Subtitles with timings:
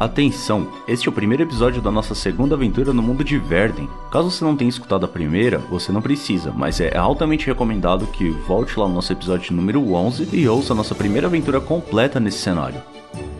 [0.00, 3.86] Atenção, este é o primeiro episódio da nossa segunda aventura no mundo de Verden.
[4.10, 8.30] Caso você não tenha escutado a primeira, você não precisa, mas é altamente recomendado que
[8.30, 12.38] volte lá no nosso episódio número 11 e ouça a nossa primeira aventura completa nesse
[12.38, 12.80] cenário.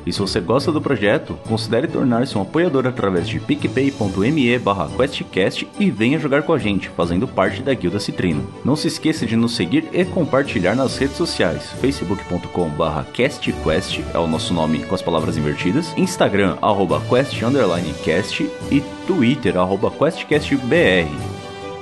[0.06, 5.68] E se você gosta do projeto, considere tornar-se um apoiador através de picpay.me barra questcast
[5.78, 8.46] e venha jogar com a gente, fazendo parte da Guilda Citrino.
[8.64, 14.18] Não se esqueça de nos seguir e compartilhar nas redes sociais, facebook.com barra castquest é
[14.18, 19.90] o nosso nome com as palavras invertidas, Instagram arroba quest underline cast e Twitter arroba
[19.90, 21.08] questcastbr.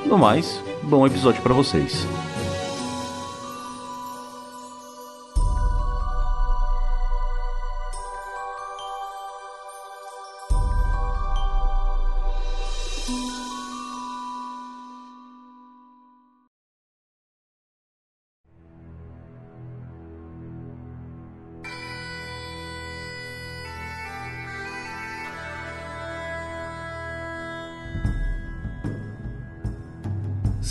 [0.06, 2.06] No mais, bom episódio para vocês.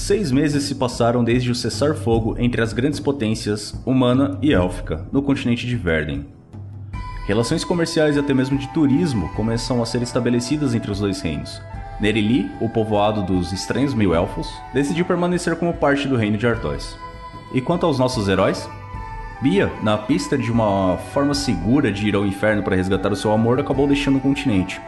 [0.07, 5.21] Seis meses se passaram desde o cessar-fogo entre as grandes potências, humana e élfica, no
[5.21, 6.25] continente de Verden.
[7.25, 11.61] Relações comerciais e até mesmo de turismo começam a ser estabelecidas entre os dois reinos.
[11.99, 16.97] Nerili, o povoado dos estranhos mil-elfos, decidiu permanecer como parte do reino de Artois.
[17.53, 18.65] E quanto aos nossos heróis?
[19.41, 23.33] Bia, na pista de uma forma segura de ir ao inferno para resgatar o seu
[23.33, 24.79] amor, acabou deixando o continente.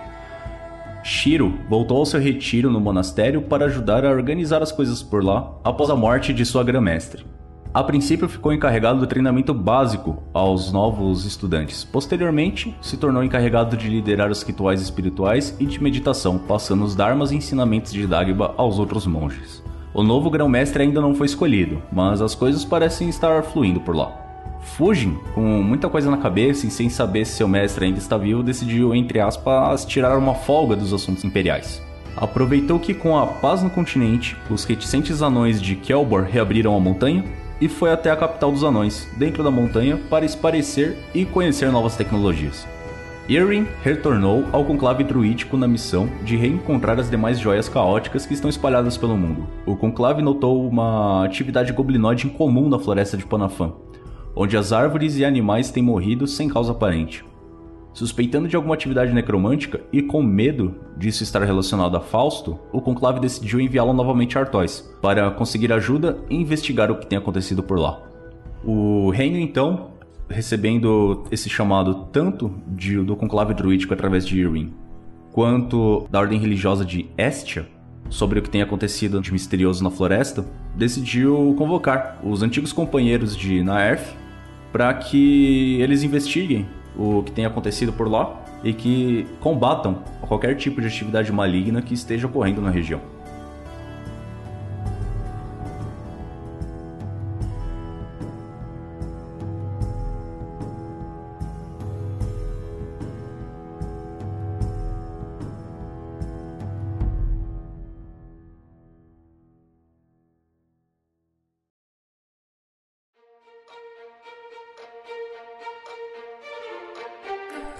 [1.03, 5.51] Shiro voltou ao seu retiro no monastério para ajudar a organizar as coisas por lá
[5.63, 7.25] após a morte de sua grã-mestre.
[7.71, 11.83] A princípio ficou encarregado do treinamento básico aos novos estudantes.
[11.83, 17.31] Posteriormente, se tornou encarregado de liderar os rituais espirituais e de meditação, passando os dharmas
[17.31, 19.63] e ensinamentos de Dagba aos outros monges.
[19.93, 24.28] O novo grão-mestre ainda não foi escolhido, mas as coisas parecem estar fluindo por lá.
[24.75, 28.41] Fujin, com muita coisa na cabeça e sem saber se seu mestre ainda está vivo,
[28.43, 31.81] decidiu, entre aspas, tirar uma folga dos assuntos imperiais.
[32.15, 37.23] Aproveitou que, com a paz no continente, os reticentes anões de Kelbor reabriram a montanha
[37.61, 41.95] e foi até a capital dos anões, dentro da montanha, para esparecer e conhecer novas
[41.95, 42.67] tecnologias.
[43.29, 48.49] Erin retornou ao conclave druídico na missão de reencontrar as demais joias caóticas que estão
[48.49, 49.47] espalhadas pelo mundo.
[49.67, 53.73] O conclave notou uma atividade goblinoide incomum na floresta de Panafan,
[54.35, 57.23] onde as árvores e animais têm morrido sem causa aparente.
[57.93, 63.19] Suspeitando de alguma atividade necromântica e com medo disso estar relacionado a Fausto, o conclave
[63.19, 67.79] decidiu enviá-lo novamente a Artois para conseguir ajuda e investigar o que tem acontecido por
[67.79, 68.01] lá.
[68.63, 69.91] O reino então,
[70.29, 74.73] recebendo esse chamado tanto de, do conclave druídico através de Irwin,
[75.31, 77.67] quanto da ordem religiosa de Estia,
[78.09, 83.63] sobre o que tem acontecido de misterioso na floresta, decidiu convocar os antigos companheiros de
[83.63, 84.15] Naerth
[84.71, 90.81] para que eles investiguem o que tem acontecido por lá e que combatam qualquer tipo
[90.81, 93.01] de atividade maligna que esteja ocorrendo na região.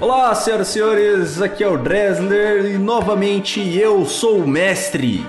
[0.02, 5.26] Olá, senhoras e senhores, aqui é o Dresner e novamente eu sou o mestre.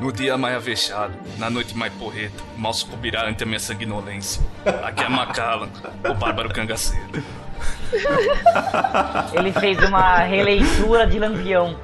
[0.00, 4.42] No dia mais avexado, na noite mais porreta, mal sucumbirá ante a minha sanguinolência.
[4.82, 5.68] Aqui é Macallan,
[6.08, 7.22] o bárbaro cangaceiro.
[9.34, 11.78] Ele fez uma releitura de Lampião.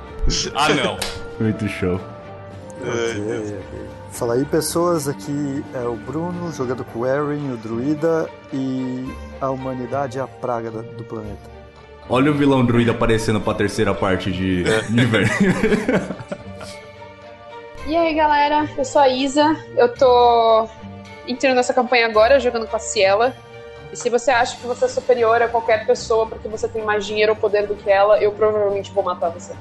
[0.55, 0.97] Ah, não.
[1.39, 2.01] Muito show.
[4.17, 5.07] Fala aí, pessoas.
[5.07, 9.07] Aqui é o Bruno jogando com o Erin, o druida, e
[9.39, 11.51] a humanidade é a praga do planeta.
[12.09, 15.29] Olha o vilão druida aparecendo pra terceira parte de, de Inverno.
[17.89, 19.57] E aí, galera, eu sou a Isa.
[19.77, 20.69] Eu tô
[21.29, 23.33] entrando nessa campanha agora, jogando com a Ciela.
[23.93, 27.07] E se você acha que você é superior a qualquer pessoa porque você tem mais
[27.07, 29.55] dinheiro ou poder do que ela, eu provavelmente vou matar você.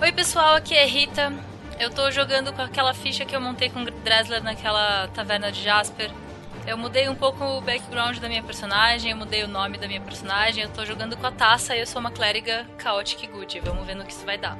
[0.00, 1.30] Oi pessoal, aqui é Rita.
[1.78, 5.62] Eu tô jogando com aquela ficha que eu montei com o Dressler naquela taverna de
[5.62, 6.10] Jasper.
[6.66, 10.00] Eu mudei um pouco o background da minha personagem, eu mudei o nome da minha
[10.00, 13.60] personagem, eu tô jogando com a taça e eu sou uma clériga Chaotic Good.
[13.64, 14.56] Vamos ver no que isso vai dar.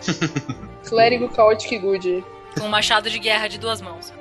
[0.88, 2.24] Clérigo Chaotic Good.
[2.58, 4.12] Com um machado de guerra de duas mãos.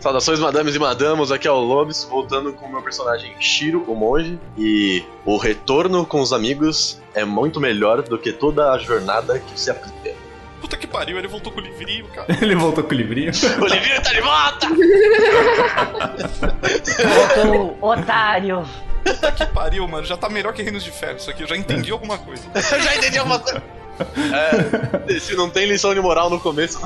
[0.00, 3.94] Saudações, madames e madamos, aqui é o Lobis, voltando com o meu personagem Shiro, o
[3.94, 4.40] monge.
[4.56, 9.60] E o retorno com os amigos é muito melhor do que toda a jornada que
[9.60, 9.99] se aplica.
[10.60, 12.26] Puta que pariu, ele voltou com o livrinho, cara.
[12.40, 13.32] Ele voltou com o livrinho.
[13.60, 14.68] O livrinho tá de volta!
[17.34, 18.64] Voltou, otário.
[19.04, 20.06] Puta que pariu, mano.
[20.06, 21.16] Já tá melhor que Reinos de Ferro.
[21.16, 22.42] Isso aqui eu já entendi alguma coisa.
[22.54, 23.62] Eu já entendi alguma coisa.
[25.08, 26.80] É, se não tem lição de moral no começo.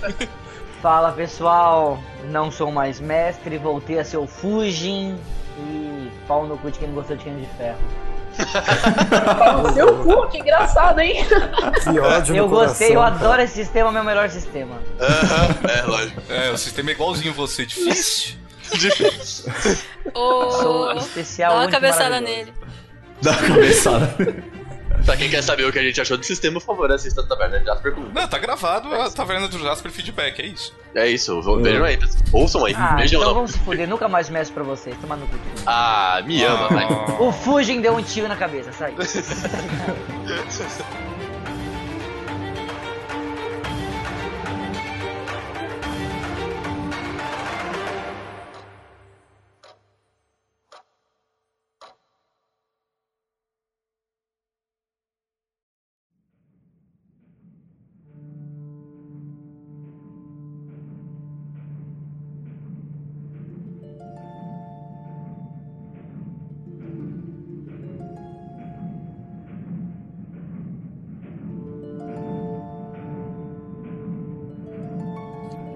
[0.80, 1.98] Fala pessoal,
[2.30, 5.18] não sou mais mestre, voltei a ser o Fujin
[5.58, 7.78] e pau no cu de quem não gostou de Reino de Ferro.
[9.74, 11.26] Seu cu, que engraçado, hein?
[11.82, 13.14] Que ódio Eu gostei, eu cara.
[13.14, 14.78] adoro esse sistema, meu melhor sistema.
[15.00, 16.22] Aham, é, lógico.
[16.32, 17.66] É, o sistema é igualzinho você.
[17.66, 18.36] Difícil.
[18.72, 19.52] Difícil.
[20.14, 22.52] Sou Ô, especial, dá uma cabeçada nele.
[23.20, 24.16] Dá uma cabeçada.
[25.04, 27.26] Pra quem quer saber o que a gente achou do sistema, por favor, assista a
[27.26, 30.74] Taverna de Jasper com Não, tá gravado a Taverna do Jasper Feedback, é isso.
[30.94, 31.98] É isso, vejam aí.
[32.32, 33.34] Ouçam aí, Ah, vejam então lá.
[33.34, 35.36] vamos se fuder, nunca mais meço pra vocês, tomar no cu.
[35.66, 36.86] Ah, me ama, vai.
[37.18, 38.94] O Fujin deu um tiro na cabeça, sai.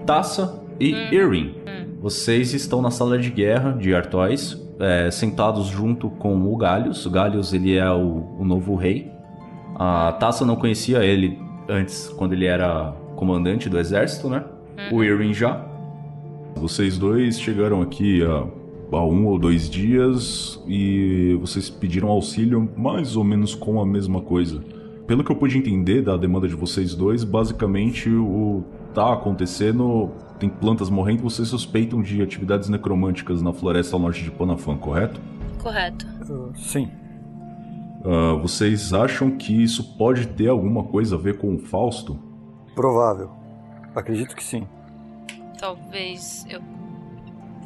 [0.04, 1.54] Taça e Erin.
[2.00, 7.06] Vocês estão na sala de guerra de Artois, é, sentados junto com o Galhos.
[7.06, 9.10] O Galhos ele é o, o novo rei.
[9.74, 14.44] A Taça não conhecia ele antes, quando ele era comandante do exército, né?
[14.92, 15.64] O Erin já.
[16.56, 18.44] Vocês dois chegaram aqui há,
[18.96, 24.20] há um ou dois dias e vocês pediram auxílio mais ou menos com a mesma
[24.20, 24.62] coisa.
[25.06, 28.64] Pelo que eu pude entender da demanda de vocês dois, basicamente o
[28.94, 34.30] tá acontecendo, tem plantas morrendo, vocês suspeitam de atividades necromânticas na floresta ao norte de
[34.30, 35.20] Panafan, correto?
[35.60, 36.06] Correto.
[36.30, 36.88] Uh, Sim.
[38.04, 42.18] Ah, vocês acham que isso pode ter alguma coisa a ver com o Fausto?
[42.74, 43.30] Provável.
[43.94, 44.66] Acredito que sim.
[45.58, 46.60] Talvez eu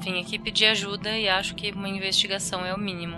[0.00, 3.17] vim aqui pedir ajuda e acho que uma investigação é o mínimo.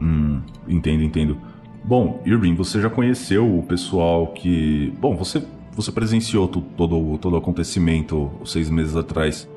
[0.00, 1.40] Hum, entendo, entendo.
[1.88, 4.92] Bom, Irving, você já conheceu o pessoal que.
[5.00, 5.42] Bom, você,
[5.72, 9.48] você presenciou todo, todo o acontecimento seis meses atrás.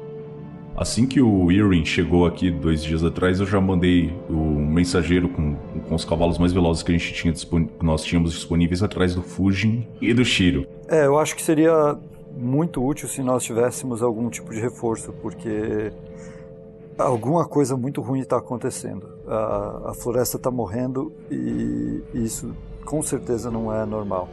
[0.74, 5.56] Assim que o Irving chegou aqui dois dias atrás, eu já mandei o mensageiro com,
[5.90, 9.22] com os cavalos mais velozes que a gente tinha que nós tínhamos disponíveis atrás do
[9.22, 10.66] Fujin e do Shiro.
[10.88, 11.98] É, eu acho que seria
[12.34, 15.92] muito útil se nós tivéssemos algum tipo de reforço, porque
[16.98, 19.11] alguma coisa muito ruim está acontecendo.
[19.34, 22.54] A, a floresta está morrendo e isso
[22.86, 24.28] com certeza não é normal.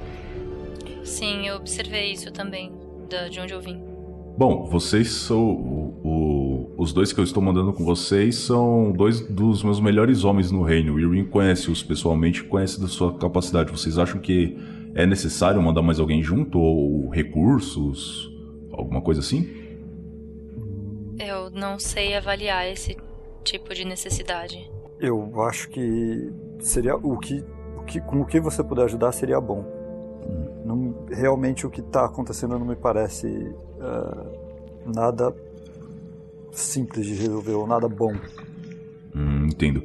[1.05, 2.73] Sim, eu observei isso também,
[3.09, 3.81] da, de onde eu vim.
[4.37, 5.41] Bom, vocês são.
[5.51, 10.23] o- o- os dois que eu estou mandando com vocês são dois dos meus melhores
[10.25, 10.95] homens no reino.
[10.95, 13.71] O Irwin conhece-os pessoalmente, conhece da sua capacidade.
[13.73, 14.57] Vocês acham que
[14.95, 16.59] é necessário mandar mais alguém junto?
[16.59, 18.31] Ou recursos?
[18.73, 19.49] Alguma coisa assim?
[21.19, 22.97] Eu não sei avaliar esse
[23.45, 24.71] tipo de necessidade.
[25.01, 27.45] Eu acho que seria o que,
[27.77, 29.65] o que com o que você puder ajudar seria bom.
[30.65, 34.27] Não, realmente o que está acontecendo não me parece ah,
[34.95, 35.35] nada
[36.53, 38.13] simples de resolver ou nada bom.
[39.15, 39.83] Hum, entendo.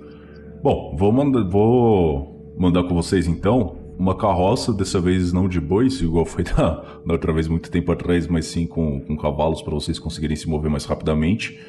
[0.62, 6.02] Bom, vou mandar, vou mandar com vocês então uma carroça, dessa vez não de bois,
[6.02, 9.74] igual foi da, da outra vez muito tempo atrás, mas sim com, com cavalos para
[9.74, 11.60] vocês conseguirem se mover mais rapidamente.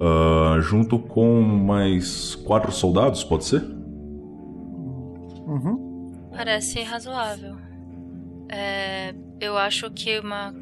[0.00, 3.62] Ah, junto com mais quatro soldados, pode ser?
[5.46, 6.30] Uhum.
[6.32, 7.56] Parece razoável.
[8.48, 10.54] É, eu acho que uma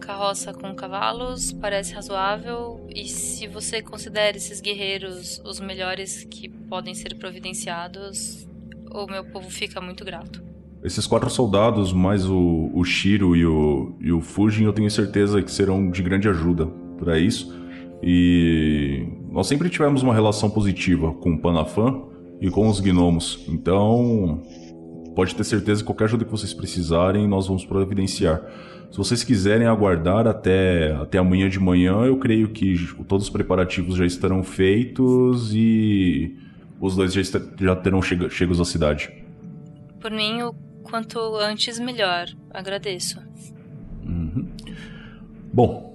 [0.00, 2.86] carroça com cavalos parece razoável.
[2.94, 8.46] E se você considera esses guerreiros os melhores que podem ser providenciados,
[8.92, 10.40] o meu povo fica muito grato.
[10.84, 15.42] Esses quatro soldados, mais o, o Shiro e o, e o Fujin, eu tenho certeza
[15.42, 16.66] que serão de grande ajuda
[16.98, 17.63] para isso.
[18.06, 22.02] E nós sempre tivemos uma relação positiva com o Panafan
[22.38, 23.46] e com os gnomos.
[23.48, 24.42] Então,
[25.16, 28.42] pode ter certeza que qualquer ajuda que vocês precisarem, nós vamos providenciar.
[28.90, 32.76] Se vocês quiserem aguardar até, até amanhã de manhã, eu creio que
[33.08, 36.36] todos os preparativos já estarão feitos e
[36.78, 37.22] os dois já,
[37.58, 39.10] já terão chega, chegos à cidade.
[39.98, 42.26] Por mim, o quanto antes melhor.
[42.50, 43.18] Agradeço.
[44.04, 44.46] Uhum.
[45.52, 45.93] Bom,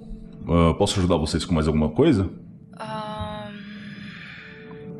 [0.50, 2.28] ah, posso ajudar vocês com mais alguma coisa?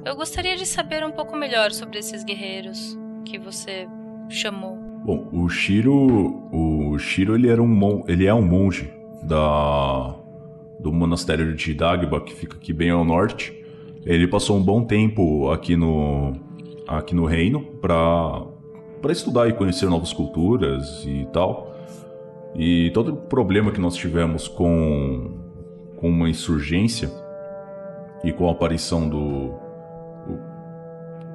[0.04, 3.86] Eu gostaria de saber um pouco melhor sobre esses guerreiros que você
[4.30, 4.76] chamou.
[5.04, 8.90] Bom, o Shiro, o Shiro ele era um mon, ele é um monge
[9.22, 10.16] da
[10.80, 13.54] do monastério de Dagba que fica aqui bem ao norte.
[14.06, 16.32] Ele passou um bom tempo aqui no,
[16.88, 18.42] aqui no reino para
[19.02, 21.74] para estudar e conhecer novas culturas e tal.
[22.54, 25.39] E todo o problema que nós tivemos com,
[26.00, 27.10] com uma insurgência
[28.24, 29.54] e com a aparição do.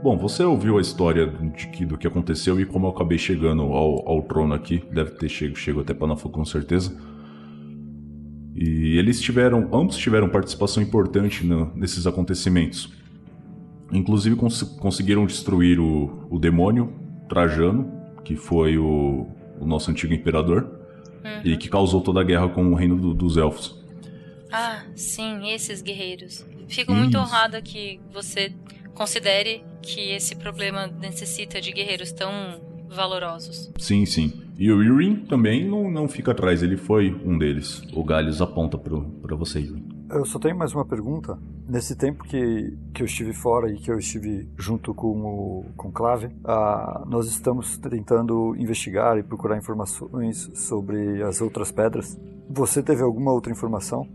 [0.04, 3.64] Bom, você ouviu a história de que, do que aconteceu e como eu acabei chegando
[3.64, 4.84] ao, ao trono aqui.
[4.92, 6.96] Deve ter chego, chego até Panafu com certeza.
[8.56, 12.94] E eles tiveram, ambos tiveram participação importante no, nesses acontecimentos.
[13.92, 16.94] Inclusive cons conseguiram destruir o, o demônio
[17.28, 17.92] Trajano,
[18.24, 19.28] que foi o,
[19.60, 20.64] o nosso antigo imperador,
[21.24, 21.42] uhum.
[21.44, 23.85] e que causou toda a guerra com o reino do, dos elfos.
[24.52, 26.46] Ah, sim, esses guerreiros.
[26.68, 27.02] Fico Isso.
[27.02, 28.54] muito honrada que você
[28.94, 32.32] considere que esse problema necessita de guerreiros tão
[32.90, 33.72] valorosos.
[33.78, 34.42] Sim, sim.
[34.58, 37.82] E o Irin também não, não fica atrás, ele foi um deles.
[37.94, 39.96] O Galhos aponta para você, Irin.
[40.10, 41.38] Eu só tenho mais uma pergunta.
[41.68, 46.30] Nesse tempo que, que eu estive fora e que eu estive junto com o Conclave,
[46.46, 52.18] ah, nós estamos tentando investigar e procurar informações sobre as outras pedras.
[52.50, 54.08] Você teve alguma outra informação?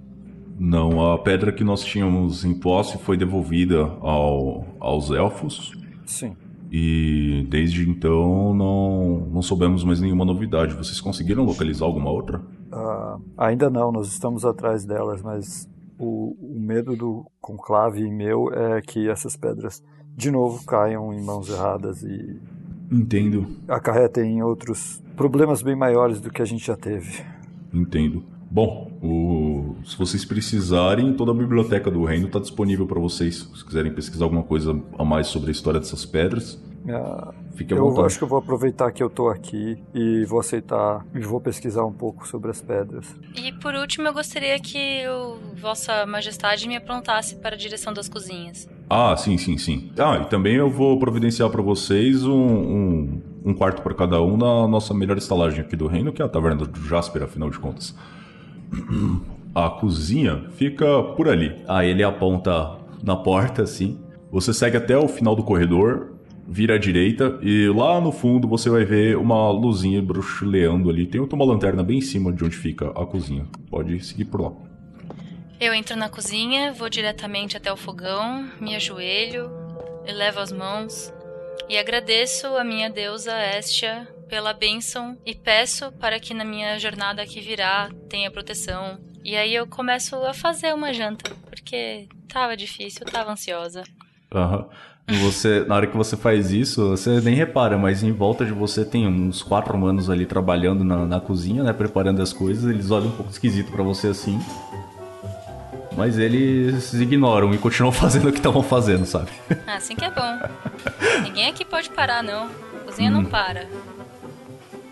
[0.62, 5.72] Não, a pedra que nós tínhamos em posse foi devolvida ao, aos elfos.
[6.04, 6.36] Sim.
[6.70, 10.74] E desde então não, não soubemos mais nenhuma novidade.
[10.74, 12.42] Vocês conseguiram localizar alguma outra?
[12.70, 15.66] Uh, ainda não, nós estamos atrás delas, mas
[15.98, 19.82] o, o medo do conclave e meu é que essas pedras
[20.14, 22.38] de novo caiam em mãos erradas e
[22.92, 23.46] Entendo.
[23.66, 27.24] acarretem outros problemas bem maiores do que a gente já teve.
[27.72, 28.22] Entendo.
[28.50, 29.76] Bom, o...
[29.84, 33.48] se vocês precisarem, toda a biblioteca do reino está disponível para vocês.
[33.54, 37.76] Se quiserem pesquisar alguma coisa a mais sobre a história dessas pedras, Uh, Fique à
[37.76, 38.06] eu vontade.
[38.06, 41.84] acho que eu vou aproveitar que eu tô aqui e vou aceitar e vou pesquisar
[41.84, 43.14] um pouco sobre as pedras.
[43.36, 48.08] E por último, eu gostaria que o, Vossa Majestade me aprontasse para a direção das
[48.08, 48.66] cozinhas.
[48.88, 49.92] Ah, sim, sim, sim.
[49.98, 54.38] Ah, e também eu vou providenciar para vocês um, um, um quarto para cada um
[54.38, 57.58] na nossa melhor estalagem aqui do reino, que é a Taverna do Jasper, afinal de
[57.58, 57.94] contas.
[59.54, 61.56] A cozinha fica por ali.
[61.66, 63.98] Aí ele aponta na porta, assim.
[64.30, 66.20] Você segue até o final do corredor
[66.52, 71.06] vira à direita e lá no fundo você vai ver uma luzinha bruxuleando ali.
[71.06, 73.46] Tem uma lanterna bem em cima de onde fica a cozinha.
[73.70, 74.52] Pode seguir por lá.
[75.60, 79.48] Eu entro na cozinha, vou diretamente até o fogão, me ajoelho,
[80.04, 81.12] elevo as mãos
[81.68, 87.26] e agradeço a minha deusa Estia pela bênção e peço para que na minha jornada
[87.26, 88.98] que virá tenha proteção.
[89.24, 93.82] E aí eu começo a fazer uma janta, porque tava difícil, tava ansiosa.
[94.32, 94.68] Aham.
[95.10, 95.18] Uhum.
[95.18, 98.84] Você, na hora que você faz isso, você nem repara, mas em volta de você
[98.84, 101.72] tem uns quatro humanos ali trabalhando na, na cozinha, né?
[101.72, 102.70] Preparando as coisas.
[102.70, 104.38] Eles olham um pouco esquisito para você assim.
[105.96, 109.30] Mas eles ignoram e continuam fazendo o que estavam fazendo, sabe?
[109.66, 110.38] Ah, assim que é bom.
[111.24, 112.44] Ninguém aqui pode parar, não.
[112.46, 113.14] A cozinha hum.
[113.14, 113.66] não para.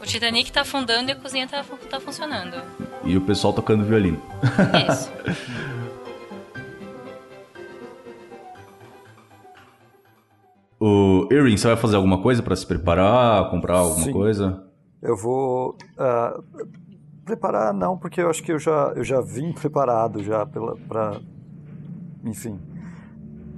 [0.00, 2.56] O Titanic tá afundando e a cozinha tá, tá funcionando.
[3.04, 4.20] E o pessoal tocando violino.
[4.88, 5.10] Isso.
[10.80, 14.12] O Erin, você vai fazer alguma coisa para se preparar, comprar alguma Sim.
[14.12, 14.64] coisa?
[15.02, 16.66] Eu vou uh,
[17.24, 21.20] preparar não, porque eu acho que eu já eu já vim preparado já pela para
[22.24, 22.60] enfim.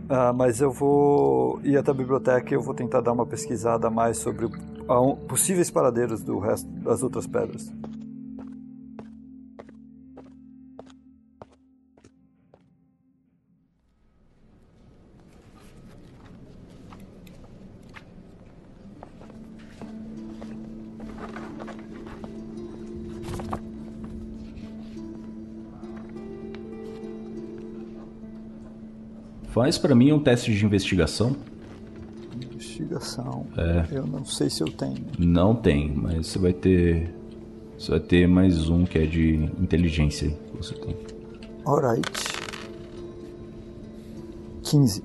[0.04, 3.90] Uh, mas eu vou ir até a biblioteca e eu vou tentar dar uma pesquisada
[3.90, 4.46] mais sobre
[4.90, 7.72] a, possíveis paradeiros do resto das outras pedras.
[29.50, 31.36] Faz para mim um teste de investigação.
[32.90, 33.46] Investigação.
[33.56, 33.86] É.
[33.92, 35.06] Eu não sei se eu tenho.
[35.16, 37.14] Não tem, mas você vai ter.
[37.78, 40.96] Você vai ter mais um que é de inteligência que você tem.
[41.64, 42.10] Alright.
[44.64, 45.04] 15.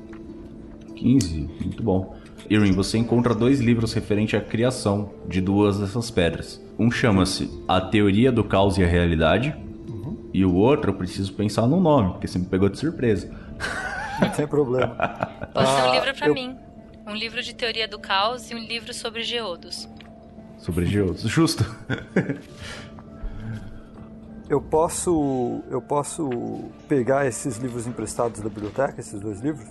[0.96, 2.16] 15, muito bom.
[2.50, 6.62] Irin, você encontra dois livros referentes à criação de duas dessas pedras.
[6.78, 9.56] Um chama-se A Teoria do Caos e a Realidade,
[9.88, 10.18] uhum.
[10.34, 13.32] e o outro eu preciso pensar no nome, porque você me pegou de surpresa.
[14.22, 14.96] Não tem problema.
[15.54, 16.34] Pode ser um ah, livro para eu...
[16.34, 16.65] mim.
[17.16, 19.88] Um livro de teoria do caos e um livro sobre geodos.
[20.58, 21.64] Sobre geodos, justo.
[24.50, 25.64] eu posso.
[25.72, 26.30] Eu posso
[26.90, 29.66] pegar esses livros emprestados da biblioteca, esses dois livros?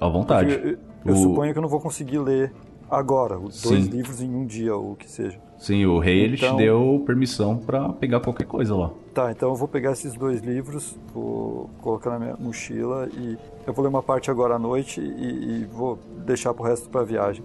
[0.00, 0.52] À vontade.
[0.52, 1.16] eu, eu o...
[1.16, 2.54] suponho que eu não vou conseguir ler
[2.90, 3.68] agora, os Sim.
[3.70, 5.38] dois livros em um dia, ou o que seja.
[5.58, 8.90] Sim, o rei ele te Então- deu permissão pra pegar qualquer coisa lá.
[9.14, 13.72] Tá, então eu vou pegar esses dois livros, vou colocar na minha mochila e eu
[13.72, 17.42] vou ler uma parte agora à noite e, e vou deixar pro resto pra viagem.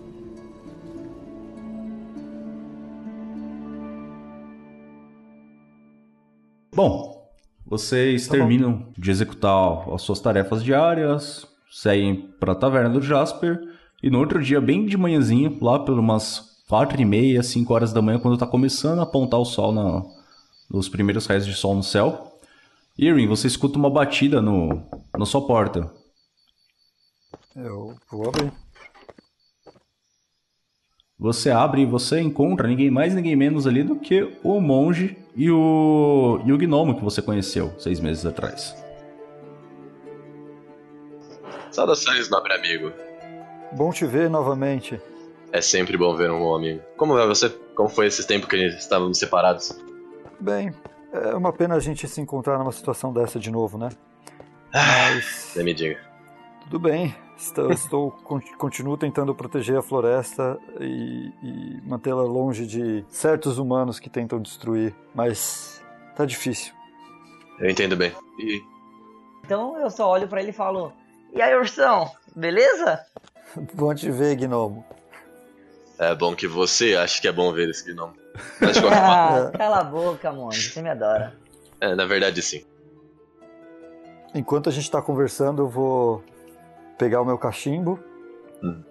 [6.73, 7.29] Bom,
[7.65, 8.39] vocês Tá bom.
[8.39, 13.59] terminam de executar as suas tarefas diárias, seguem pra taverna do Jasper
[14.01, 17.91] e no outro dia, bem de manhãzinho, lá por umas quatro e meia, cinco horas
[17.91, 20.03] da manhã, quando tá começando a apontar o sol na,
[20.69, 22.39] nos primeiros raios de sol no céu,
[22.97, 24.81] Irving, você escuta uma batida no,
[25.17, 25.91] na sua porta.
[27.55, 28.51] Eu vou abrir.
[31.19, 35.51] Você abre e você encontra ninguém mais, ninguém menos ali do que o monge e
[35.51, 38.75] o, e o gnomo que você conheceu seis meses atrás.
[41.69, 42.91] Saudações, nobre amigo.
[43.73, 44.99] Bom te ver novamente.
[45.51, 46.81] É sempre bom ver um bom amigo.
[46.97, 47.49] Como vai você?
[47.75, 49.71] Como foi esse tempo que estávamos separados?
[50.39, 50.73] Bem,
[51.13, 53.89] é uma pena a gente se encontrar numa situação dessa de novo, né?
[54.73, 55.99] Ah, Mas nem me diga.
[56.63, 57.13] tudo bem.
[57.37, 63.99] Estou, estou con- continuo tentando proteger a floresta e, e mantê-la longe de certos humanos
[63.99, 65.83] que tentam destruir, mas
[66.15, 66.73] tá difícil.
[67.59, 68.11] Eu entendo bem.
[68.39, 68.61] E
[69.43, 70.93] Então eu só olho pra ele e falo:
[71.33, 72.99] E aí, ursão, beleza?
[73.73, 74.85] Bom te ver, gnomo.
[75.99, 78.13] é bom que você acha que é bom ver esse gnomo.
[78.59, 81.33] Mas Ah, cala a boca, monge, você me adora.
[81.79, 82.63] é, na verdade sim.
[84.33, 86.23] Enquanto a gente está conversando, eu vou
[86.97, 87.99] pegar o meu cachimbo
[88.63, 88.81] Hum.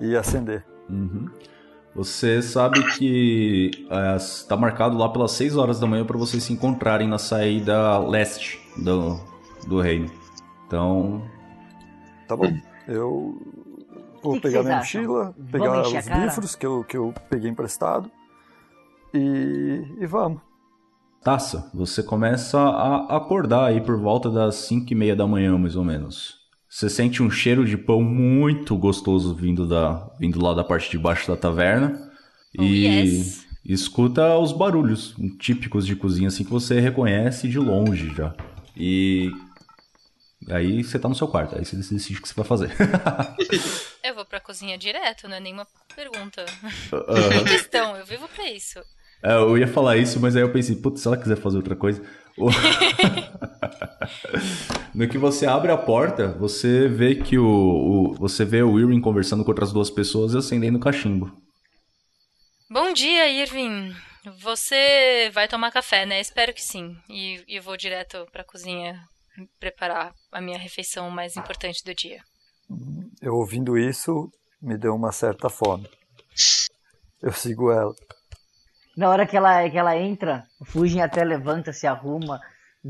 [0.00, 0.64] e acender.
[0.90, 1.30] Uhum.
[1.94, 3.70] Você sabe que
[4.16, 8.60] está marcado lá pelas 6 horas da manhã para vocês se encontrarem na saída leste
[8.76, 9.18] do,
[9.66, 10.10] do reino.
[10.66, 11.22] Então,
[12.28, 12.52] Tá bom.
[12.86, 13.40] Eu
[14.22, 15.02] vou Que que pegar vocês minha acham?
[15.02, 18.10] mochila, pegar os livros que eu, que eu peguei emprestado
[19.12, 20.40] e, e vamos.
[21.22, 25.76] Taça, você começa a acordar aí por volta das 5 e meia da manhã, mais
[25.76, 26.36] ou menos.
[26.68, 30.98] Você sente um cheiro de pão muito gostoso vindo, da, vindo lá da parte de
[30.98, 31.98] baixo da taverna.
[32.58, 33.46] Oh, e yes.
[33.64, 38.34] escuta os barulhos típicos de cozinha, assim, que você reconhece de longe já.
[38.76, 39.32] E
[40.50, 42.70] aí você tá no seu quarto, aí você decide o que você vai fazer.
[44.02, 46.44] Eu vou pra cozinha direto, não é nenhuma pergunta.
[46.92, 47.28] Aham.
[47.30, 48.78] Nem questão, eu vivo pra isso.
[49.22, 51.76] É, eu ia falar isso, mas aí eu pensei, putz, se ela quiser fazer outra
[51.76, 52.02] coisa.
[54.94, 59.00] No que você abre a porta, você vê que o, o- você vê o Irwin
[59.00, 61.30] conversando com outras duas pessoas e acendendo o cachimbo.
[62.70, 63.94] Bom dia, Irving.
[64.40, 66.20] Você vai tomar café, né?
[66.20, 66.96] Espero que sim.
[67.08, 68.98] E, e vou direto pra cozinha
[69.58, 72.22] preparar a minha refeição mais importante do dia.
[73.20, 75.88] Eu ouvindo isso, me deu uma certa fome.
[77.22, 77.94] Eu sigo ela.
[78.96, 82.40] Na hora que ela, que ela entra, o Fujin até levanta, se arruma,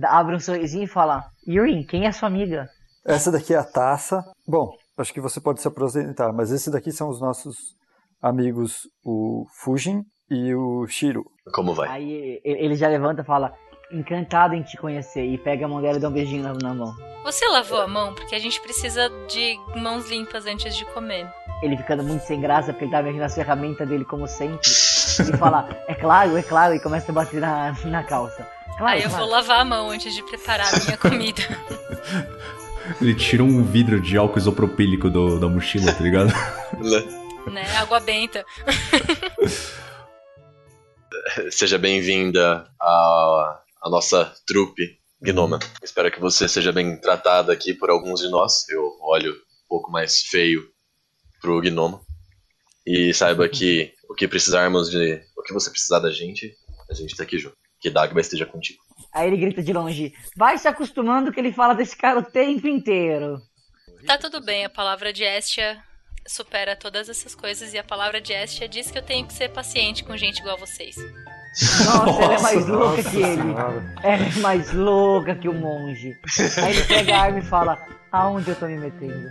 [0.04, 2.68] abre um sorrisinho e fala: Yurin, quem é sua amiga?
[3.04, 4.22] Essa daqui é a taça.
[4.46, 7.76] Bom, acho que você pode se apresentar, mas esse daqui são os nossos
[8.20, 11.24] amigos, o Fujin e o Shiro.
[11.52, 11.88] Como vai?
[11.88, 13.52] Aí ele já levanta e fala:
[13.90, 15.24] Encantado em te conhecer.
[15.24, 16.94] E pega a mão dela e dá um beijinho na, na mão.
[17.24, 18.14] Você lavou a mão?
[18.14, 21.26] Porque a gente precisa de mãos limpas antes de comer.
[21.62, 24.70] Ele ficando muito sem graça, porque ele tá mexendo nas ferramentas dele como sempre.
[24.70, 26.74] E fala: É claro, é claro.
[26.74, 28.46] E começa a bater na, na calça.
[28.78, 29.24] Claro, Aí eu claro.
[29.24, 31.42] vou lavar a mão antes de preparar a minha comida.
[33.00, 36.32] Ele tira um vidro de álcool isopropílico do- da mochila, tá ligado?
[37.50, 37.66] né?
[37.78, 38.44] Água benta.
[41.50, 45.58] Seja bem-vinda à, à nossa trupe gnoma.
[45.82, 48.68] Espero que você seja bem tratada aqui por alguns de nós.
[48.68, 50.62] Eu olho um pouco mais feio
[51.40, 52.00] pro gnomo.
[52.86, 55.20] E saiba que o que precisarmos de.
[55.36, 56.54] O que você precisar da gente,
[56.90, 57.56] a gente tá aqui junto.
[57.80, 58.80] Que Dagba esteja contigo.
[59.12, 62.66] Aí ele grita de longe: Vai se acostumando que ele fala desse cara o tempo
[62.66, 63.40] inteiro.
[64.06, 65.82] Tá tudo bem, a palavra de Estia
[66.26, 69.50] supera todas essas coisas e a palavra de Estia diz que eu tenho que ser
[69.50, 70.96] paciente com gente igual vocês.
[71.86, 73.42] Nossa, ela é mais louca que ele.
[73.42, 73.94] Senhora.
[74.02, 76.16] Ela é mais louca que o monge.
[76.62, 77.78] Aí ele pega a arma e fala:
[78.12, 79.28] Aonde eu tô me metendo?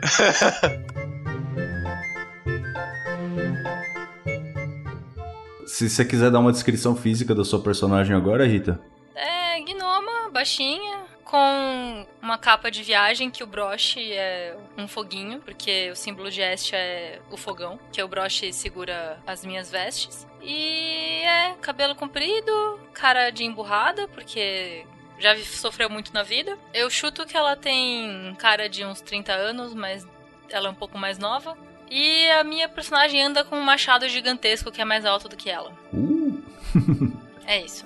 [5.65, 8.79] Se você quiser dar uma descrição física da sua personagem agora, Rita.
[9.15, 15.91] É, gnoma, baixinha, com uma capa de viagem que o broche é um foguinho, porque
[15.91, 20.25] o símbolo de Estia é o fogão, que o broche segura as minhas vestes.
[20.41, 24.85] E é cabelo comprido, cara de emburrada, porque
[25.19, 26.57] já sofreu muito na vida.
[26.73, 30.07] Eu chuto que ela tem cara de uns 30 anos, mas
[30.49, 31.57] ela é um pouco mais nova.
[31.89, 35.49] E a minha personagem anda com um machado gigantesco que é mais alto do que
[35.49, 35.73] ela.
[35.93, 36.41] Uh.
[37.49, 37.85] É isso.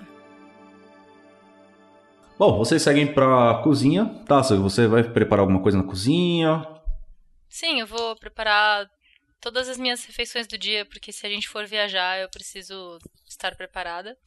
[2.41, 4.03] Bom, vocês seguem pra cozinha.
[4.25, 6.65] Tá, você vai preparar alguma coisa na cozinha?
[7.47, 8.89] Sim, eu vou preparar
[9.39, 12.97] todas as minhas refeições do dia, porque se a gente for viajar, eu preciso
[13.29, 14.17] estar preparada.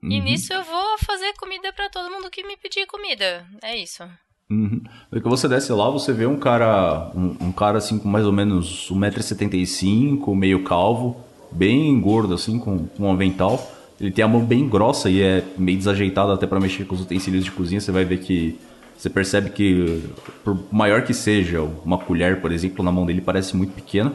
[0.00, 0.22] E Uhum.
[0.22, 3.44] nisso eu vou fazer comida pra todo mundo que me pedir comida.
[3.60, 4.08] É isso.
[4.48, 4.80] Uhum.
[5.10, 8.32] Que você desce lá, você vê um cara, um, um cara assim com mais ou
[8.32, 11.20] menos 1,75m, meio calvo,
[11.50, 13.58] bem gordo assim, com, com um avental.
[14.00, 17.00] Ele tem a mão bem grossa e é meio desajeitado até pra mexer com os
[17.02, 17.80] utensílios de cozinha.
[17.80, 18.58] Você vai ver que
[18.96, 20.02] você percebe que
[20.42, 24.12] por maior que seja uma colher, por exemplo, na mão dele parece muito pequena.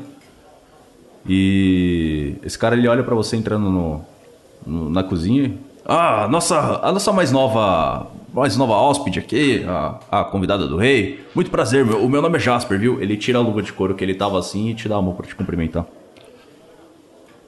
[1.28, 4.02] E esse cara ele olha pra você entrando no,
[4.66, 5.54] no- na cozinha.
[5.86, 11.20] Ah, nossa, a nossa mais nova, mais nova hóspede aqui, a, a convidada do rei.
[11.34, 13.02] Muito prazer, meu, o meu nome é Jasper, viu?
[13.02, 15.14] Ele tira a luva de couro que ele tava assim e te dá a mão
[15.14, 15.86] pra te cumprimentar.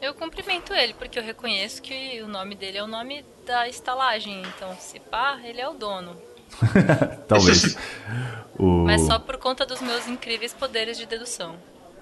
[0.01, 4.41] Eu cumprimento ele, porque eu reconheço que o nome dele é o nome da estalagem.
[4.41, 6.17] Então, se pá, ele é o dono.
[7.27, 7.77] Talvez.
[8.57, 8.85] o...
[8.85, 11.55] Mas só por conta dos meus incríveis poderes de dedução.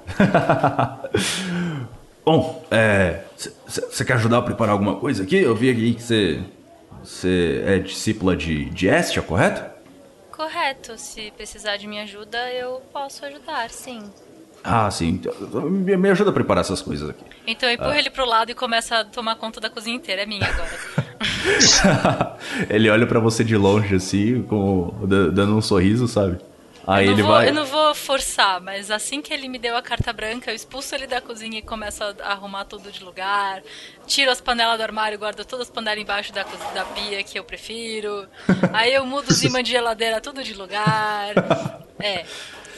[2.23, 3.23] Bom, é.
[3.67, 5.37] Você quer ajudar a preparar alguma coisa aqui?
[5.37, 6.41] Eu vi aqui que você.
[7.03, 9.63] Você é discípula de, de Estia, correto?
[10.31, 14.09] Correto, se precisar de minha ajuda, eu posso ajudar, sim.
[14.63, 15.21] Ah, sim.
[15.97, 17.23] Me ajuda a preparar essas coisas aqui.
[17.47, 17.99] Então eu empurro Ah.
[17.99, 20.23] ele pro lado e começa a tomar conta da cozinha inteira.
[20.23, 20.69] É minha agora.
[22.69, 26.37] ele olha pra você de longe, assim, com, da- dando um sorriso, sabe?
[26.87, 27.49] Aí eu, ele vou, vai.
[27.49, 30.95] eu não vou forçar, mas assim que ele me deu a carta branca, eu expulso
[30.95, 33.61] ele da cozinha e começo a arrumar tudo de lugar.
[34.07, 36.43] Tiro as panelas do armário, guardo todas as panelas embaixo da,
[36.73, 38.25] da pia que eu prefiro.
[38.73, 41.35] Aí eu mudo os imãs de geladeira tudo de lugar.
[41.99, 42.25] É.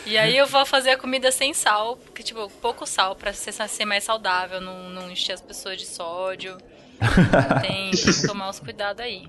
[0.06, 3.86] E aí eu vou fazer a comida sem sal, porque, tipo, pouco sal pra ser,
[3.86, 6.58] mais saudável, não, não encher as pessoas de sódio.
[7.62, 9.24] Tem que tomar os cuidados aí.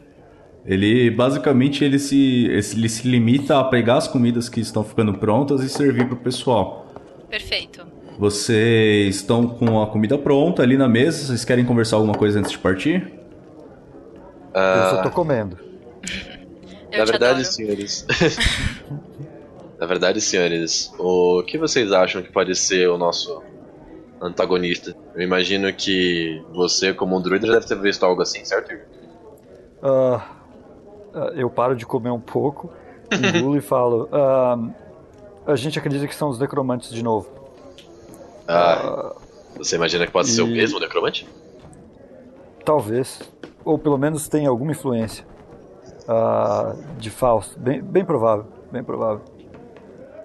[0.64, 5.60] Ele basicamente ele se, ele se limita a pegar as comidas que estão ficando prontas
[5.62, 6.86] e servir pro pessoal.
[7.28, 7.84] Perfeito.
[8.18, 11.26] Vocês estão com a comida pronta ali na mesa.
[11.26, 13.12] Vocês querem conversar alguma coisa antes de partir?
[14.54, 15.58] Eu só tô comendo.
[16.92, 17.44] Eu na verdade, adoro.
[17.46, 18.06] senhores.
[19.82, 23.42] na verdade, senhores, o que vocês acham que pode ser o nosso
[24.20, 24.94] antagonista?
[25.12, 28.72] Eu imagino que você, como um druida, já deve ter visto algo assim, certo?
[29.82, 30.24] Ah,
[31.34, 32.70] eu paro de comer um pouco,
[33.10, 34.08] engulo e falo.
[34.12, 34.56] ah,
[35.48, 37.28] a gente acredita que são os necromantes de novo.
[38.46, 39.16] Ah,
[39.56, 41.26] você imagina que pode ser o e- mesmo necromante?
[42.64, 43.20] Talvez.
[43.64, 45.24] Ou pelo menos tem alguma influência
[46.98, 47.58] de Fausto.
[47.58, 48.46] Bem, bem provável.
[48.70, 49.31] Bem provável.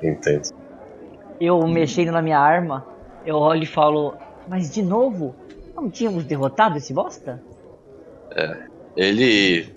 [0.02, 0.50] Entendo.
[1.40, 2.86] Eu mexendo na minha arma,
[3.26, 4.16] eu olho e falo,
[4.48, 5.36] mas de novo?
[5.76, 7.42] Não tínhamos derrotado esse bosta?
[8.96, 9.76] Ele.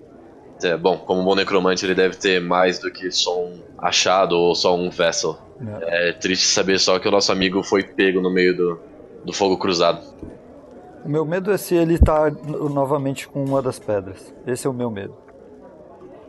[0.63, 4.37] É, bom, como um bom necromante, ele deve ter mais do que só um achado
[4.37, 5.37] ou só um vessel.
[5.81, 8.79] É triste saber só que o nosso amigo foi pego no meio do,
[9.25, 10.01] do fogo cruzado.
[11.03, 14.33] O meu medo é se ele tá no- novamente com uma das pedras.
[14.45, 15.15] Esse é o meu medo.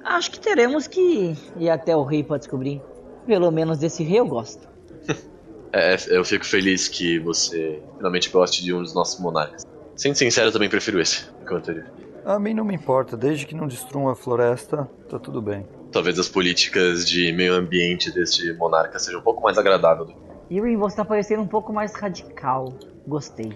[0.02, 2.80] Acho que teremos que ir até o rei pra descobrir.
[3.26, 4.68] Pelo menos desse rei eu gosto.
[5.74, 9.64] É, eu fico feliz que você finalmente goste de um dos nossos monarcas.
[9.96, 11.86] Sendo sincero, eu também prefiro esse do que o anterior.
[12.26, 15.66] A mim não me importa, desde que não destruam a floresta, tá tudo bem.
[15.90, 20.96] Talvez as políticas de meio ambiente deste monarca sejam um pouco mais que- Yuri, você
[20.96, 22.74] tá parecendo um pouco mais radical.
[23.08, 23.54] Gostei.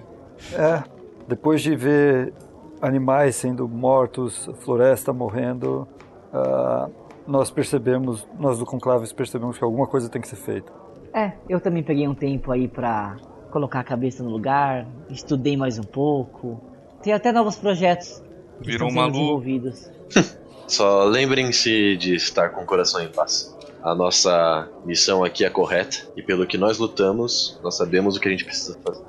[0.55, 0.83] É,
[1.29, 2.33] depois de ver
[2.81, 5.87] animais sendo mortos, floresta morrendo,
[6.33, 6.89] ah,
[7.27, 10.73] nós percebemos, nós do Conclaves percebemos que alguma coisa tem que ser feita.
[11.13, 13.17] É, eu também peguei um tempo aí pra
[13.51, 16.61] colocar a cabeça no lugar, estudei mais um pouco.
[17.03, 18.23] Tem até novos projetos
[18.61, 19.19] que Virou estão sendo maluco.
[19.19, 19.91] desenvolvidos.
[20.67, 23.55] Só lembrem-se de estar com o coração em paz.
[23.83, 28.27] A nossa missão aqui é correta e pelo que nós lutamos, nós sabemos o que
[28.27, 29.05] a gente precisa fazer.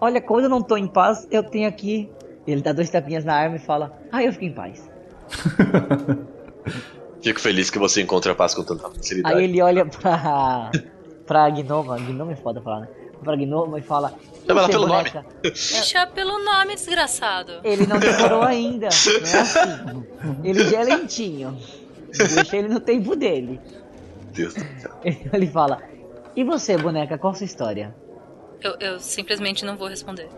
[0.00, 2.10] Olha, quando eu não tô em paz, eu tenho aqui.
[2.46, 4.88] Ele dá dois tapinhas na arma e fala: Ah, eu fico em paz.
[7.22, 9.34] Fico feliz que você encontre a paz com tanta facilidade.
[9.34, 10.70] Aí ele olha pra.
[11.26, 11.98] pra Gnoma.
[11.98, 12.88] Gnoma é foda falar, né?
[13.22, 14.14] Pra Gnoma e fala:
[14.46, 17.52] Chama ela "Você, pelo boneca?" Deixa pelo nome, desgraçado.
[17.64, 18.88] Ele não decorou ainda.
[18.88, 20.06] Não é assim.
[20.44, 21.56] Ele já é lentinho.
[22.16, 23.60] Deixa ele no tempo dele.
[24.32, 24.92] Deus do céu.
[25.32, 25.82] Ele fala:
[26.34, 27.94] E você, boneca, qual a sua história?
[28.62, 30.28] Eu, eu simplesmente não vou responder.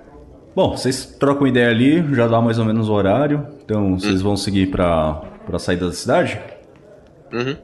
[0.55, 3.47] Bom, vocês trocam ideia ali, já dá mais ou menos o horário.
[3.65, 5.15] Então vocês vão seguir pra,
[5.47, 6.41] pra saída da cidade?
[7.33, 7.57] Uhum.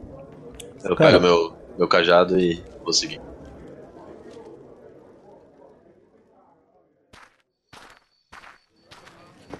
[0.76, 1.12] Então, eu Cara.
[1.12, 3.20] pego meu, meu cajado e vou seguir.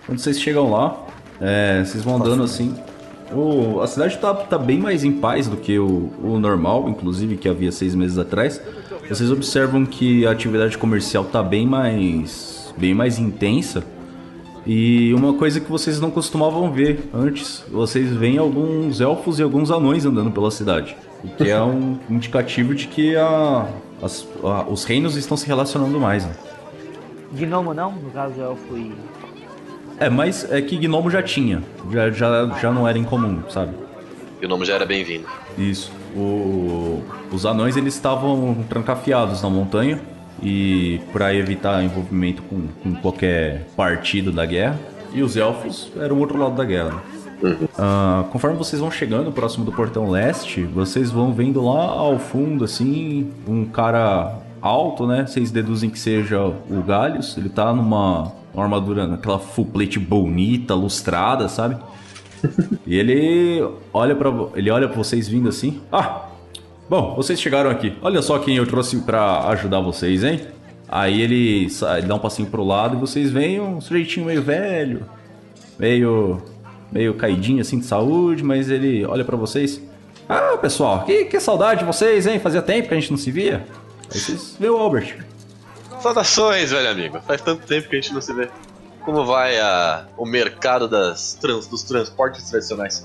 [0.07, 1.05] Quando vocês chegam lá,
[1.40, 2.75] é, vocês vão andando assim.
[3.33, 7.37] O, a cidade tá, tá bem mais em paz do que o, o normal, inclusive,
[7.37, 8.62] que havia seis meses atrás.
[9.09, 12.73] Vocês observam que a atividade comercial tá bem mais.
[12.77, 13.85] bem mais intensa.
[14.67, 19.71] E uma coisa que vocês não costumavam ver antes, vocês veem alguns elfos e alguns
[19.71, 20.97] anões andando pela cidade.
[21.23, 23.67] O que é um indicativo de que a,
[24.03, 26.25] as- a- os reinos estão se relacionando mais.
[26.27, 26.33] né?
[27.33, 28.93] Gnomo não, no caso elfo e.
[29.99, 31.63] É, mas é que Gnomo já tinha.
[31.91, 33.73] Já, já, já não era incomum, sabe?
[34.43, 35.27] E o nome já era bem-vindo.
[35.57, 35.91] Isso.
[36.15, 37.03] O-
[37.33, 40.01] os anões eles estavam trancafiados na montanha
[40.42, 44.79] e para evitar envolvimento com, com qualquer partido da guerra.
[45.12, 46.90] E os elfos eram o outro lado da guerra.
[46.90, 47.59] né?
[47.79, 52.64] Ah, conforme vocês vão chegando próximo do portão leste, vocês vão vendo lá ao fundo
[52.64, 55.27] assim um cara alto, né?
[55.27, 57.37] Vocês deduzem que seja o Galhos.
[57.37, 61.77] Ele tá numa uma armadura, naquela full plate bonita, lustrada, sabe?
[62.87, 65.81] E ele olha para ele olha para vocês vindo assim.
[65.90, 66.26] Ah,
[66.88, 67.96] bom, vocês chegaram aqui.
[68.03, 70.40] Olha só quem eu trouxe pra ajudar vocês, hein?
[70.88, 71.66] Aí ele,
[71.99, 75.05] ele dá um passinho pro lado e vocês veem um sujeitinho meio velho,
[75.79, 76.40] meio
[76.92, 79.83] meio caidinho assim de saúde, mas ele olha pra vocês.
[80.29, 82.38] Ah, pessoal, que, que saudade de vocês, hein?
[82.38, 83.66] Fazia tempo que a gente não se via.
[84.12, 85.16] Aí vocês vê o Albert.
[86.01, 87.20] Saudações, velho amigo.
[87.27, 88.49] Faz tanto tempo que a gente não se vê.
[89.05, 93.05] Como vai a, o mercado das trans- dos transportes tradicionais?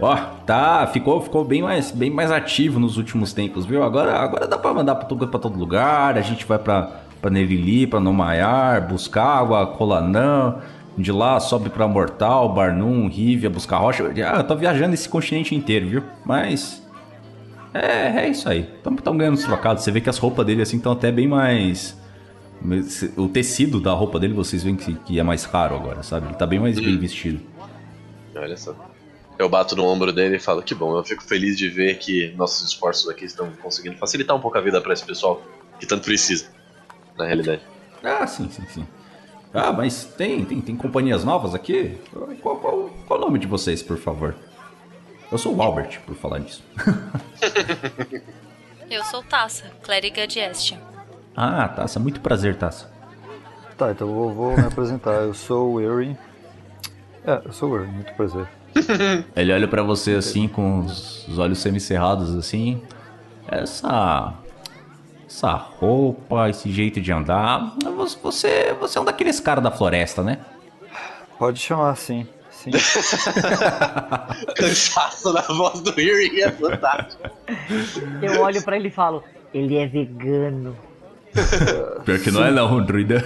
[0.00, 3.82] Ó, tá, ficou, ficou bem mais, bem mais ativo nos últimos tempos, viu?
[3.82, 6.16] Agora, agora dá pra mandar pra todo, pra todo lugar.
[6.16, 10.56] A gente vai pra, pra Nevili, pra Nomaiar, buscar água, Colanã.
[10.96, 14.04] De lá sobe pra Mortal, Barnum, Rivia, buscar rocha.
[14.26, 16.02] Ah, eu tô viajando esse continente inteiro, viu?
[16.24, 16.82] Mas.
[17.72, 18.68] É, é isso aí.
[18.76, 19.82] Estamos ganhando os trocados.
[19.82, 21.98] Você vê que as roupas dele assim estão até bem mais.
[23.16, 26.26] O tecido da roupa dele vocês veem que, que é mais caro agora, sabe?
[26.26, 27.40] Ele tá bem mais bem vestido.
[28.36, 28.74] Olha só.
[29.42, 32.32] Eu bato no ombro dele e falo: Que bom, eu fico feliz de ver que
[32.36, 35.42] nossos esforços aqui estão conseguindo facilitar um pouco a vida pra esse pessoal
[35.80, 36.46] que tanto precisa,
[37.18, 37.60] na realidade.
[38.04, 38.86] Ah, sim, sim, sim.
[39.52, 41.98] Ah, mas tem, tem, tem companhias novas aqui?
[42.40, 44.36] Qual, qual, qual o nome de vocês, por favor?
[45.30, 46.62] Eu sou o Albert, por falar nisso.
[48.88, 50.78] Eu sou Taça, clériga de Estia.
[51.34, 52.88] ah, Taça, muito prazer, Taça.
[53.76, 55.22] Tá, então eu vou, vou me apresentar.
[55.22, 56.16] Eu sou o Erin.
[57.26, 58.46] É, eu sou o Erin, muito prazer.
[59.36, 62.82] Ele olha pra você assim, com os, os olhos semicerrados assim.
[63.48, 64.34] Essa.
[65.26, 67.74] Essa roupa, esse jeito de andar.
[68.22, 70.38] Você, você é um daqueles caras da floresta, né?
[71.38, 72.26] Pode chamar assim.
[72.50, 72.70] Sim.
[74.56, 77.30] Cansaço na voz do Yuri é fantástico.
[78.20, 80.76] Eu olho pra ele e falo, ele é vegano.
[82.04, 83.24] Pior que não é não, druida.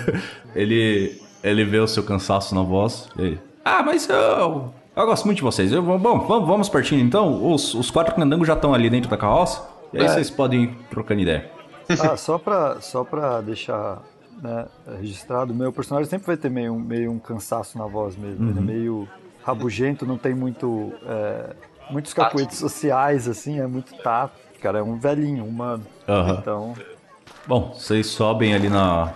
[0.54, 3.08] Ele, ele vê o seu cansaço na voz.
[3.18, 5.72] Ele, ah, mas eu, eu gosto muito de vocês.
[5.72, 7.52] Eu, bom, vamos, vamos partindo então.
[7.52, 9.62] Os, os quatro candangos já estão ali dentro da carroça.
[9.92, 10.08] E aí É.
[10.08, 11.50] vocês podem ir trocando ideia.
[12.00, 14.02] Ah, só pra, só pra deixar
[14.42, 14.66] né,
[15.00, 18.50] registrado, meu personagem sempre vai ter meio, um- meio um cansaço na voz mesmo.
[18.50, 19.08] Ele é meio
[19.44, 20.92] rabugento, não tem muito.
[21.06, 21.54] é,
[21.90, 24.34] muitos capoeiros sociais, assim, é muito tato.
[24.60, 25.84] Cara, é um velhinho, humano.
[26.08, 26.38] Aham.
[26.40, 26.74] Então,
[27.46, 29.12] Bom, vocês sobem ali na,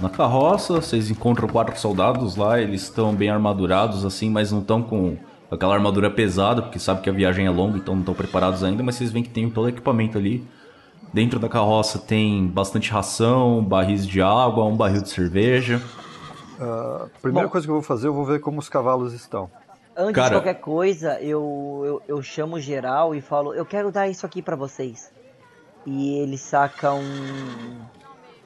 [0.00, 4.82] na carroça, vocês encontram quatro soldados lá, eles estão bem armadurados assim, mas não estão
[4.82, 5.16] com
[5.50, 8.82] aquela armadura pesada, porque sabe que a viagem é longa, então não estão preparados ainda,
[8.82, 10.46] mas vocês veem que tem todo o equipamento ali.
[11.12, 15.82] Dentro da carroça tem bastante ração, barris de água, um barril de cerveja.
[16.60, 17.52] a primeira Bom.
[17.52, 19.50] coisa que eu vou fazer, eu vou ver como os cavalos estão.
[19.96, 20.28] Antes Cara.
[20.28, 24.40] de qualquer coisa, eu, eu, eu chamo geral e falo, eu quero dar isso aqui
[24.40, 25.12] pra vocês.
[25.84, 27.80] E ele saca um,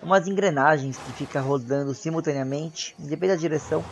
[0.04, 3.84] umas engrenagens que fica rodando simultaneamente, independente da direção.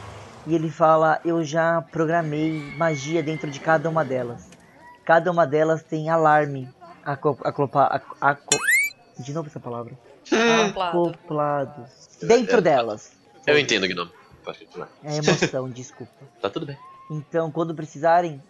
[0.46, 4.48] E ele fala, eu já programei magia dentro de cada uma delas.
[5.04, 6.68] Cada uma delas tem alarme.
[7.04, 8.58] Aco, aclopa, aco, aco-
[9.18, 9.92] de novo essa palavra.
[10.30, 11.08] Acoplado.
[11.08, 11.90] Acoplados.
[12.22, 13.12] Dentro delas.
[13.46, 14.10] Eu entendo, Gnome.
[14.44, 14.88] Continuar.
[15.04, 16.12] É emoção, desculpa.
[16.40, 16.76] Tá tudo bem.
[17.10, 18.42] Então, quando precisarem,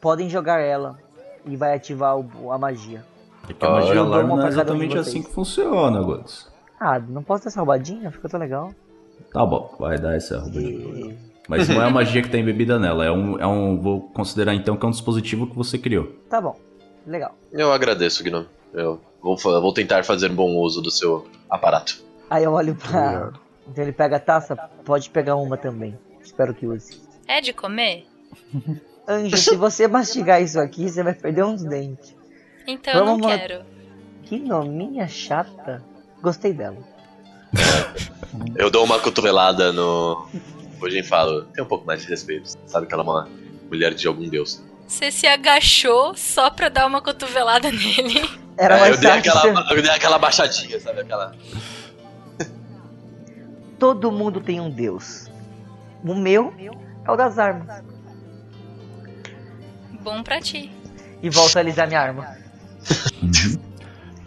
[0.00, 0.98] podem jogar ela
[1.46, 3.04] e vai ativar o- a magia.
[3.48, 6.51] É que a magia dou alarme é exatamente assim que funciona, Gods.
[6.84, 8.10] Ah, não posso ter essa roubadinha?
[8.10, 8.74] Ficou tão legal.
[9.32, 11.16] Tá bom, vai dar essa roubadinha.
[11.48, 13.80] Mas não é a magia que tá embebida nela, é um, é um.
[13.80, 16.12] Vou considerar então que é um dispositivo que você criou.
[16.28, 16.56] Tá bom,
[17.06, 17.36] legal.
[17.52, 18.48] Eu agradeço, Gnome.
[18.74, 22.02] Eu vou, vou tentar fazer bom uso do seu aparato.
[22.28, 22.88] Aí eu olho pra.
[22.88, 23.40] Obrigado.
[23.68, 25.96] Então ele pega a taça, pode pegar uma também.
[26.20, 27.00] Espero que use.
[27.28, 28.06] É de comer?
[29.06, 32.16] Anjo, se você mastigar isso aqui, você vai perder uns dentes.
[32.66, 33.64] Então eu não Vamos quero.
[34.24, 35.82] Que nominha chata.
[36.22, 36.78] Gostei dela.
[38.56, 40.26] Eu dou uma cotovelada no,
[40.82, 42.50] Hoje fala, tem um pouco mais de respeito.
[42.66, 43.28] Sabe que ela é uma
[43.68, 44.60] mulher de algum deus.
[44.88, 48.28] Você se agachou só pra dar uma cotovelada nele.
[48.56, 51.02] Era É, mais eu, dei aquela, eu dei aquela baixadinha, sabe?
[51.02, 51.36] Aquela.
[53.78, 55.30] Todo mundo tem um deus.
[56.04, 56.52] O meu
[57.04, 57.84] é o das armas.
[60.02, 60.72] Bom pra ti.
[61.22, 62.36] E volto a alisar minha arma.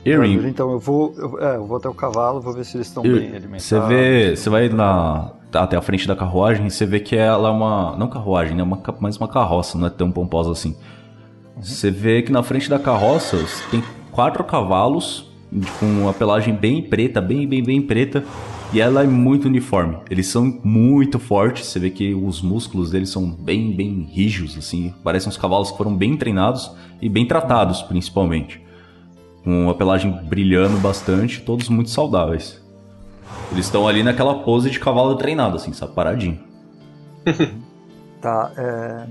[0.05, 2.87] Erin, Então eu vou, eu, é, eu vou até o cavalo, vou ver se eles
[2.87, 3.63] estão bem alimentados.
[3.63, 7.51] você vê, você vai na até a frente da carruagem, você vê que ela é
[7.51, 10.75] uma, não carruagem, né, uma, mais uma carroça, não é tão pomposa assim.
[11.57, 13.37] Você vê que na frente da carroça
[13.71, 15.31] tem quatro cavalos
[15.79, 18.25] com a pelagem bem preta, bem, bem, bem preta,
[18.73, 19.97] e ela é muito uniforme.
[20.09, 24.93] Eles são muito fortes, você vê que os músculos deles são bem, bem rígidos, assim,
[25.03, 28.64] parecem uns cavalos que foram bem treinados e bem tratados, principalmente.
[29.45, 32.61] Com a pelagem brilhando bastante, todos muito saudáveis.
[33.51, 35.93] Eles estão ali naquela pose de cavalo treinado, assim, sabe?
[35.93, 36.39] Paradinho.
[38.21, 39.05] Tá, é...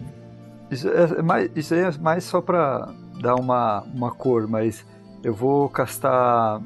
[0.73, 2.89] Isso, é, é mais, isso aí é mais só pra
[3.21, 4.85] dar uma, uma cor, mas
[5.23, 6.61] eu vou castar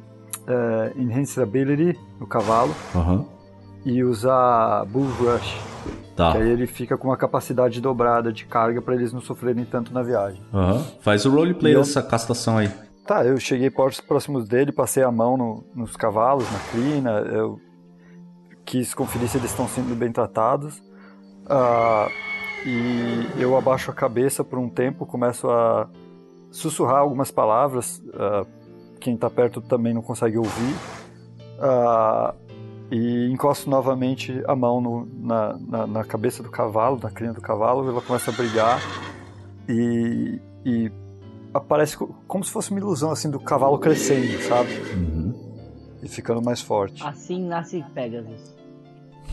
[0.47, 3.27] é, Enhanced Ability no cavalo Aham.
[3.85, 5.57] e usar Bull Rush,
[6.17, 6.33] Tá.
[6.33, 9.93] que aí ele fica com uma capacidade dobrada de carga pra eles não sofrerem tanto
[9.93, 10.41] na viagem.
[10.55, 10.83] Aham.
[11.01, 12.71] Faz o roleplay E eu- dessa castação aí.
[13.09, 13.71] Tá, eu cheguei
[14.03, 17.59] próximos dele, passei a mão no- nos cavalos, na crina, eu
[18.67, 20.83] quis conferir se eles estão sendo bem tratados.
[21.49, 22.07] Ah,
[22.67, 25.89] e eu abaixo a cabeça por um tempo, começo a
[26.51, 28.03] sussurrar algumas palavras.
[28.13, 28.45] ah,
[29.01, 30.75] quem tá perto também não consegue ouvir.
[31.59, 32.35] Ah,
[32.91, 37.41] e encosto novamente a mão no- na, na- na cabeça do cavalo, na crina do
[37.41, 38.79] cavalo, ela começa a brigar
[39.67, 40.93] e, e
[41.53, 44.71] aparece co- como se fosse uma ilusão assim do cavalo crescendo, sabe?
[44.95, 45.99] Uhum.
[46.03, 47.03] E ficando mais forte.
[47.05, 48.57] Assim nasce Pegasus.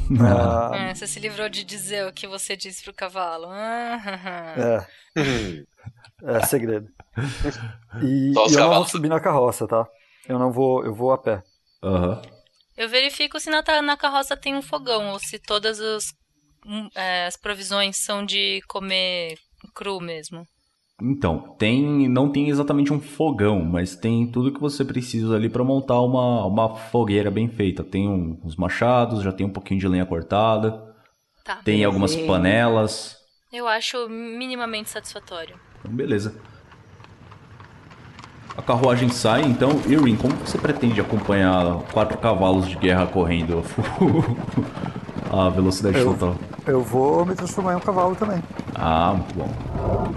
[0.22, 3.48] Ah, Ah, você se livrou de dizer o que você disse pro cavalo.
[3.50, 6.88] Ah, é, é segredo.
[8.02, 9.88] E, e eu não vou subir na carroça, tá?
[10.28, 11.44] Eu não vou, eu vou a pé.
[11.84, 12.22] Aham.
[12.78, 16.04] Eu verifico se na, na carroça tem um fogão ou se todas as,
[16.66, 19.38] hum, é, as provisões são de comer
[19.74, 20.46] cru mesmo.
[21.02, 22.08] Então, tem.
[22.08, 26.46] Não tem exatamente um fogão, mas tem tudo que você precisa ali pra montar uma,
[26.46, 27.84] uma fogueira bem feita.
[27.84, 30.82] Tem um- uns machados, já tem um pouquinho de lenha cortada,
[31.44, 31.58] Tá.
[31.66, 32.26] tem algumas Sim.
[32.26, 33.18] panelas.
[33.52, 35.56] Eu acho minimamente satisfatório.
[35.80, 36.34] Então, beleza.
[38.58, 43.62] A carruagem sai, então, Irwin, como você pretende acompanhar quatro cavalos de guerra correndo
[45.30, 46.36] a velocidade Eu- total?
[46.66, 48.42] Eu vou me transformar em um cavalo também.
[48.74, 50.16] Ah, muito bom.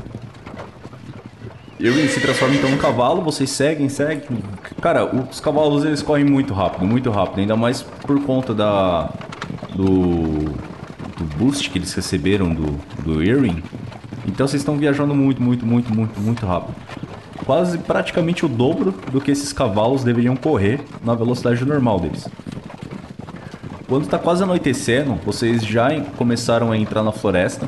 [1.80, 4.38] Irwin se transforma então num cavalo, vocês seguem, seguem.
[4.80, 9.10] Cara, os cavalos eles correm muito rápido, muito rápido, ainda mais por conta da
[9.74, 10.52] do,
[11.16, 13.62] do boost que eles receberam do, do Irwin.
[14.26, 16.74] Então vocês estão viajando muito, muito, muito, muito, muito rápido.
[17.46, 22.28] Quase praticamente o dobro do que esses cavalos deveriam correr na velocidade normal deles.
[23.88, 27.66] Quando tá quase anoitecendo, vocês já começaram a entrar na floresta.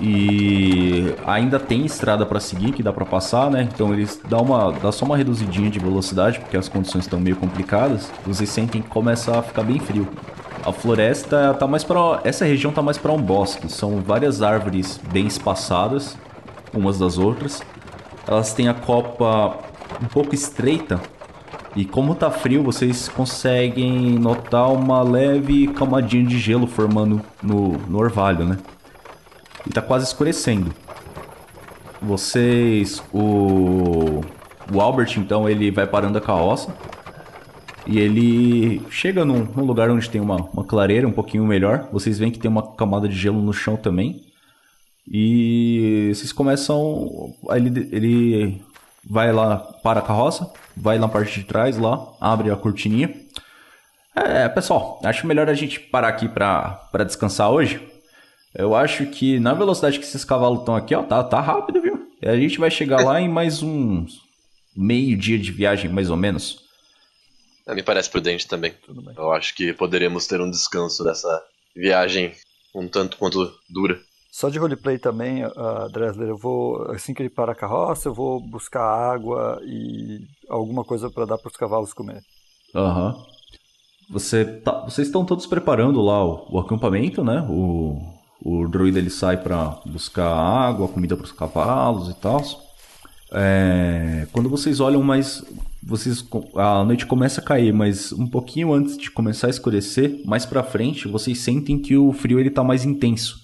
[0.00, 3.68] E ainda tem estrada para seguir que dá para passar, né?
[3.72, 7.36] Então eles dá uma dá só uma reduzidinha de velocidade porque as condições estão meio
[7.36, 8.10] complicadas.
[8.24, 10.06] Vocês sentem que começa a ficar bem frio.
[10.64, 13.70] A floresta tá mais para essa região tá mais para um bosque.
[13.72, 16.16] São várias árvores bem espaçadas
[16.72, 17.60] umas das outras.
[18.26, 19.58] Elas têm a copa
[20.00, 21.00] um pouco estreita
[21.74, 27.98] e como tá frio, vocês conseguem notar uma leve camadinha de gelo formando no, no
[27.98, 28.58] orvalho, né?
[29.68, 30.74] E tá quase escurecendo.
[32.00, 33.02] Vocês.
[33.12, 34.22] O.
[34.72, 36.74] O Albert, então, ele vai parando a carroça.
[37.86, 41.88] E ele chega num, num lugar onde tem uma, uma clareira um pouquinho melhor.
[41.90, 44.24] Vocês veem que tem uma camada de gelo no chão também.
[45.10, 47.34] E vocês começam.
[47.50, 48.62] Ele, ele
[49.08, 53.14] vai lá para a carroça, vai na parte de trás lá, abre a cortininha.
[54.14, 57.80] É, pessoal, acho melhor a gente parar aqui pra descansar hoje.
[58.58, 62.08] Eu acho que na velocidade que esses cavalos estão aqui, ó, tá, tá rápido, viu?
[62.20, 64.20] E a gente vai chegar lá em mais uns
[64.76, 66.64] meio dia de viagem, mais ou menos.
[67.68, 68.74] É, me parece prudente também.
[69.16, 71.40] Eu acho que poderemos ter um descanso dessa
[71.76, 72.32] viagem
[72.74, 74.00] um tanto quanto dura.
[74.32, 78.14] Só de roleplay também, uh, Dresler, eu vou, assim que ele para a carroça, eu
[78.14, 82.20] vou buscar água e alguma coisa para dar para os cavalos comer.
[82.74, 83.14] Aham.
[84.10, 87.46] Você tá- vocês estão todos preparando lá o, o acampamento, né?
[87.48, 92.42] O, o druida ele sai pra buscar água, comida para os cavalos e tal.
[93.32, 95.44] É, quando vocês olham mais.
[95.82, 96.24] Vocês,
[96.56, 100.62] a noite começa a cair, mas um pouquinho antes de começar a escurecer, mais pra
[100.62, 103.40] frente, vocês sentem que o frio ele tá mais intenso.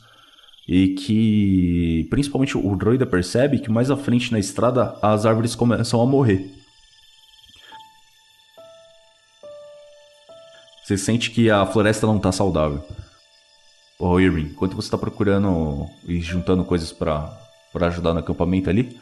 [0.66, 6.00] E que, principalmente o droida percebe que mais à frente na estrada as árvores começam
[6.00, 6.50] a morrer.
[10.82, 12.82] Você sente que a floresta não tá saudável.
[13.98, 17.30] Ô Irving, enquanto você tá procurando e juntando coisas pra
[17.82, 18.98] ajudar no acampamento ali,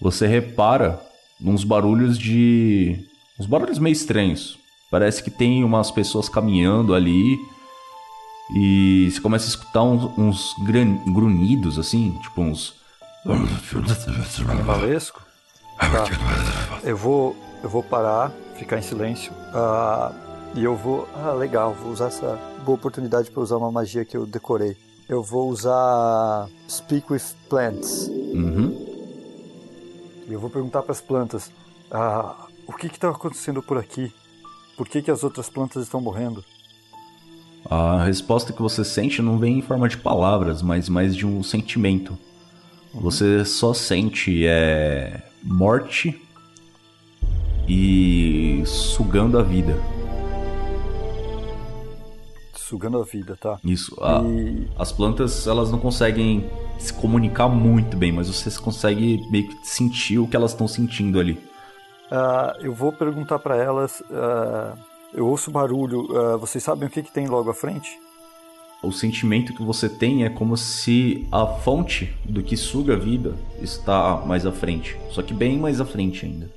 [0.00, 1.00] você repara
[1.42, 3.04] uns barulhos de.
[3.38, 4.58] uns barulhos meio estranhos.
[4.90, 7.36] Parece que tem umas pessoas caminhando ali.
[8.56, 12.74] E você começa a escutar uns, uns gran- grunhidos assim, tipo uns.
[15.78, 16.04] Tá.
[16.82, 19.32] Eu vou, eu vou parar, ficar em silêncio.
[19.52, 20.10] ah,
[20.54, 21.06] e eu vou.
[21.14, 24.76] Ah, legal, vou usar essa boa oportunidade para usar uma magia que eu decorei.
[25.08, 28.08] Eu vou usar Speak with Plants.
[28.08, 28.86] Uhum.
[30.28, 31.50] E eu vou perguntar para as plantas:
[31.90, 34.12] ah, o que está acontecendo por aqui?
[34.76, 36.44] Por que, que as outras plantas estão morrendo?
[37.64, 41.42] A resposta que você sente não vem em forma de palavras, mas mais de um
[41.42, 42.18] sentimento.
[42.92, 46.20] Você só sente é morte
[47.66, 49.74] e sugando a vida.
[52.68, 53.58] Sugando a vida, tá?
[53.64, 53.96] Isso.
[54.02, 56.44] a- E As plantas, elas não conseguem
[56.78, 61.18] se comunicar muito bem, mas você consegue meio que sentir o que elas estão sentindo
[61.18, 61.38] ali.
[62.10, 64.02] ah, eu vou perguntar para elas.
[64.10, 64.74] ah,
[65.14, 66.06] eu ouço barulho.
[66.16, 67.88] ah, vocês sabem o que, que tem logo à frente?
[68.82, 73.34] O sentimento que você tem é como se a fonte do que suga a vida
[73.60, 76.48] está mais à frente, só que bem mais à frente ainda.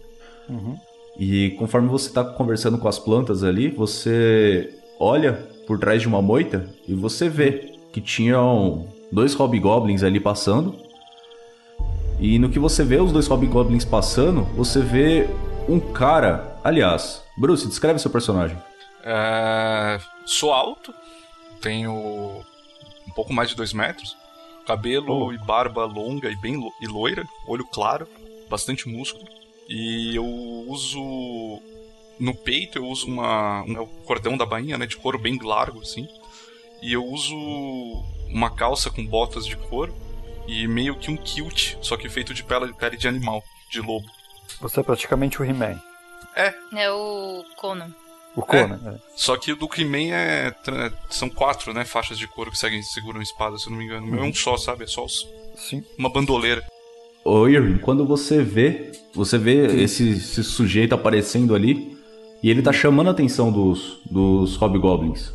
[0.48, 0.78] Uhum.
[1.18, 5.34] E conforme você está conversando com as plantas ali, você olha
[5.72, 10.76] por trás de uma moita e você vê que tinham dois hobgoblins ali passando.
[12.20, 15.30] E no que você vê os dois hobgoblins passando, você vê
[15.70, 16.60] um cara.
[16.62, 18.58] Aliás, Bruce, descreve seu personagem.
[19.06, 20.94] É, sou alto,
[21.62, 24.18] tenho um pouco mais de dois metros,
[24.68, 25.32] cabelo Oh.
[25.34, 28.06] e barba longa e bem lo- e loira, olho claro,
[28.50, 29.24] bastante músculo.
[29.70, 30.26] E eu
[30.68, 31.62] uso
[32.22, 35.38] no peito eu uso uma um, é o cordão da bainha, né, de couro bem
[35.42, 36.08] largo assim.
[36.82, 37.36] E eu uso
[38.30, 39.94] uma calça com botas de couro
[40.48, 44.06] e meio que um kilt, só que feito de pele, pele de animal, de lobo.
[44.62, 45.80] Você é praticamente o He-Man.
[46.36, 47.94] É o Conan.
[48.36, 48.78] O Conan.
[48.78, 49.00] né?
[49.16, 50.54] Só que o do He-Man é,
[51.10, 54.08] são quatro, né, faixas de couro que seguem seguram espada, se eu não me engano.
[54.08, 54.86] Meu é um só, sabe?
[54.86, 55.84] É só os- Sim.
[55.98, 56.64] uma bandoleira.
[57.24, 61.96] Ô Irving, quando você vê, você vê esse, esse sujeito aparecendo ali
[62.42, 65.34] e ele tá chamando a atenção dos, dos hobgoblins.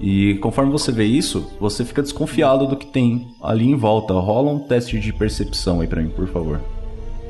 [0.00, 4.12] E conforme você vê isso, você fica desconfiado do que tem ali em volta.
[4.14, 6.60] Rola um teste de percepção aí pra mim, por favor.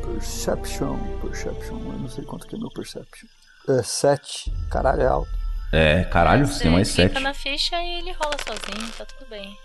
[0.02, 0.96] Perception.
[1.20, 1.76] Perception.
[1.76, 3.28] Eu não sei quanto que é meu Perception.
[3.68, 4.52] É 7.
[4.70, 5.30] Caralho, é alto.
[5.72, 7.22] É, caralho, você tem mais clica 7.
[7.22, 9.56] na ficha e ele rola sozinho, tá tudo bem.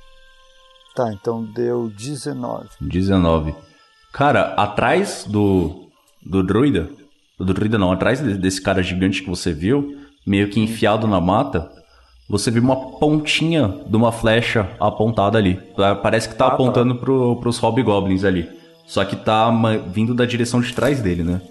[0.96, 2.68] Tá, então deu 19.
[2.82, 3.56] 19.
[4.12, 5.88] Cara, atrás do.
[6.22, 6.90] do druida.
[7.40, 9.96] Do druida não, atrás de- desse cara gigante que você viu,
[10.28, 11.72] meio que enfiado na mata,
[12.30, 15.56] você viu uma pontinha de uma flecha apontada ali.
[15.76, 16.54] Pa- Parece que tá Ah, tá.
[16.56, 18.50] apontando pro, pros hobgoblins ali.
[18.86, 19.50] Só que tá
[19.88, 21.42] vindo da direção de trás dele, né?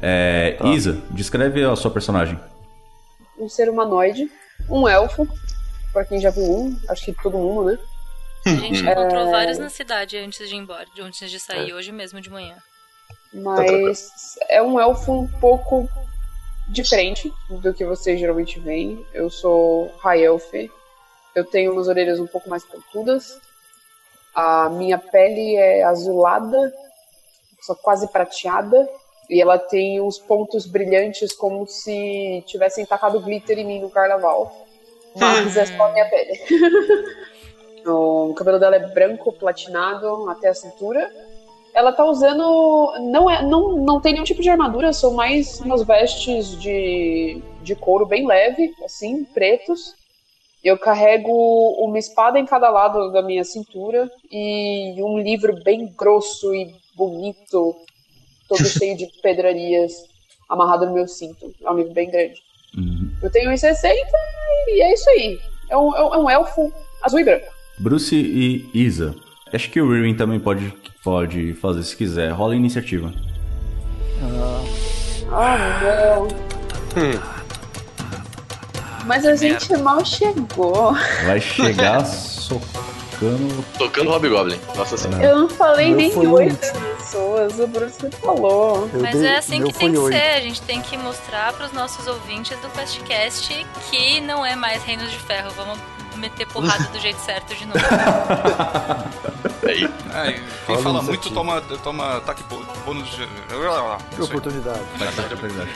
[0.00, 0.56] É.
[0.64, 2.38] Isa, descreve a sua personagem.
[3.38, 4.30] Um ser humanoide,
[4.70, 5.26] um elfo,
[5.92, 7.78] pra quem já viu um, acho que todo mundo, né?
[8.46, 8.92] A gente É.
[8.92, 12.30] encontrou vários na cidade antes de ir embora, de antes de sair, hoje mesmo de
[12.30, 12.56] manhã.
[13.32, 15.88] Mas é um elfo um pouco
[16.68, 19.04] diferente do que vocês geralmente veem.
[19.12, 20.52] Eu sou High Elf.
[21.34, 23.38] Eu tenho umas orelhas um pouco mais pontudas.
[24.34, 26.72] A minha pele é azulada,
[27.60, 28.88] só quase prateada.
[29.28, 34.66] E ela tem uns pontos brilhantes como se tivessem tacado glitter em mim no carnaval.
[35.16, 36.40] Mas é só a minha pele.
[37.88, 41.10] o cabelo dela é branco, platinado até a cintura.
[41.74, 42.92] Ela tá usando.
[43.10, 47.74] Não, é, não, não tem nenhum tipo de armadura, são mais umas vestes de, de
[47.74, 49.94] couro bem leve, assim, pretos.
[50.64, 51.30] Eu carrego
[51.78, 57.76] uma espada em cada lado da minha cintura e um livro bem grosso e bonito,
[58.48, 59.92] todo cheio de pedrarias,
[60.48, 61.52] amarrado no meu cinto.
[61.62, 62.40] É um livro bem grande.
[62.76, 63.10] Uhum.
[63.22, 63.86] Eu tenho 1,60
[64.68, 65.38] e é isso aí.
[65.68, 66.72] É um, é um- é um elfo
[67.02, 67.46] azul e branco.
[67.78, 69.14] Bruce e Isa.
[69.52, 70.72] Acho que o Irwin também pode,
[71.04, 72.30] pode fazer se quiser.
[72.32, 73.12] Rola a iniciativa.
[75.32, 76.28] Ah, não.
[79.06, 80.94] Mas a gente mal chegou.
[81.24, 82.60] Vai chegar so...
[83.78, 84.10] Tocando.
[84.10, 84.58] Hobgoblin.
[84.76, 85.24] Nossa senhora.
[85.24, 86.58] Eu não falei Meu nem oito
[86.98, 88.90] pessoas, o Bruce falou.
[88.92, 90.14] Eu Mas dei- é assim meu que tem que oito.
[90.14, 90.22] ser.
[90.34, 95.10] A gente tem que mostrar pros nossos ouvintes do QuestCast que não é mais Reinos
[95.10, 95.50] de Ferro.
[95.56, 95.78] Vamos
[96.16, 97.78] meter porrada do jeito certo de novo.
[99.66, 99.84] Aí.
[100.14, 103.28] É, quem Fala fala muito toma, toma ataque bô- bônus de.
[104.14, 104.80] Que oportunidade.
[104.98, 105.70] Bastante oportunidade.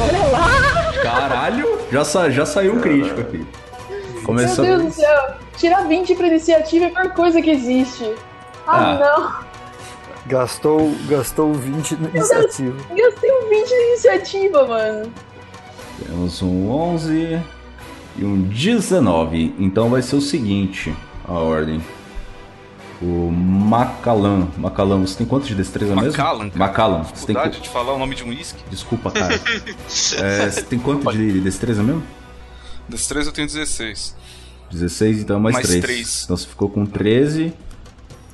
[0.00, 0.92] Olha lá!
[1.02, 1.79] Caralho!
[1.90, 3.38] Já, sa- já saiu um crítico aqui.
[3.88, 4.64] Meu Começou.
[4.64, 5.34] Deus do céu!
[5.56, 8.04] Tirar 20 pra iniciativa é a pior coisa que existe.
[8.66, 8.98] Ah, Ah.
[9.44, 9.50] não!
[10.26, 12.76] Gastou, gastou 20 na iniciativa.
[12.94, 15.12] Gastei um 20 na iniciativa, mano.
[16.06, 17.40] Temos um 11
[18.16, 19.54] e um 19.
[19.58, 20.94] Então vai ser o seguinte:
[21.26, 21.82] a ordem.
[23.02, 24.48] O Macallan.
[24.58, 26.10] Macallan, você tem quanto de destreza mesmo?
[26.10, 26.58] Macallan, cara.
[26.58, 27.02] Macallan.
[27.02, 28.62] Você tem Dificuldade de falar o nome de um whisky.
[28.70, 29.34] Desculpa, cara.
[30.18, 32.02] É, você tem quanto de destreza mesmo?
[32.88, 34.14] Destreza eu tenho 16.
[34.70, 35.82] 16, então mais, Mais 3.
[35.82, 36.22] três.
[36.24, 37.52] Então você ficou com 13.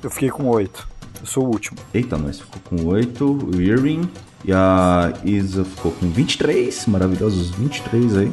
[0.03, 0.87] Eu fiquei com 8.
[1.21, 1.77] Eu sou o último.
[1.93, 3.25] Eita, nós ficou com 8.
[3.55, 4.09] O Irving.
[4.45, 6.85] E a Isa ficou com 23.
[6.87, 8.31] Maravilhosos 23 aí.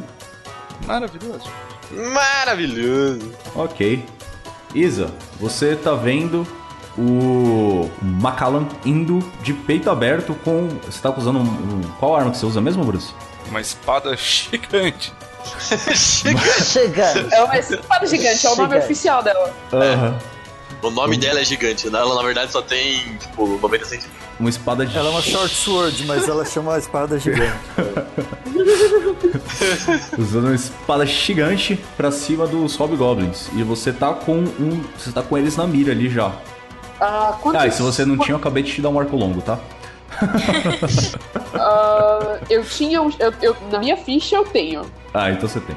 [0.85, 1.49] Maravilhoso.
[2.13, 3.31] Maravilhoso.
[3.55, 4.03] Ok.
[4.75, 6.45] Isa, você tá vendo
[6.97, 10.67] o Macallan indo de peito aberto com.
[10.85, 13.13] Você tá usando um, um- Qual arma que você usa mesmo, Bruce?
[13.49, 15.11] Uma espada gigante.
[15.95, 17.31] Chegando.
[17.33, 18.85] É uma espada gigante, é o nome Gigante.
[18.85, 19.53] oficial dela.
[19.71, 20.17] Aham.
[20.81, 21.99] O nome dela é gigante, né?
[21.99, 24.24] Ela na verdade só tem, tipo, 90 centímetros.
[24.39, 24.97] Uma espada de.
[24.97, 27.53] Ela é uma short sword, mas ela chama a espada gigante.
[30.17, 33.47] Usando uma espada gigante pra cima dos Hobgoblins.
[33.53, 34.83] E você tá com um.
[34.97, 36.31] Você tá com eles na mira ali já.
[36.99, 37.61] Ah, quantos...
[37.61, 39.57] Ah, e se você não tinha, eu acabei de te dar um arco longo, tá?
[41.53, 43.01] Ah, eu tinha.
[43.01, 44.81] um- Eu, eu- na minha ficha eu tenho
[45.13, 45.75] Ah, então você tem.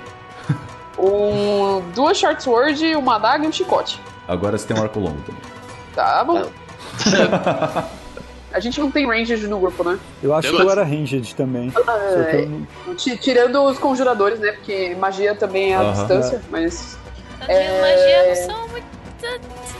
[0.99, 4.01] um, duas short sword, uma adaga e um chicote.
[4.27, 5.41] Agora você tem um arco longo também.
[5.95, 6.43] Tá bom.
[8.53, 9.99] A gente não tem ranged no grupo, né?
[10.23, 11.71] Eu acho que eu era ranged também.
[11.71, 14.53] Que É, não- tirando os conjuradores, né?
[14.53, 15.93] Porque magia também é à Aham.
[15.93, 16.99] distância, mas.
[17.41, 17.81] Tadinho, É.
[17.81, 18.87] magia não são muito.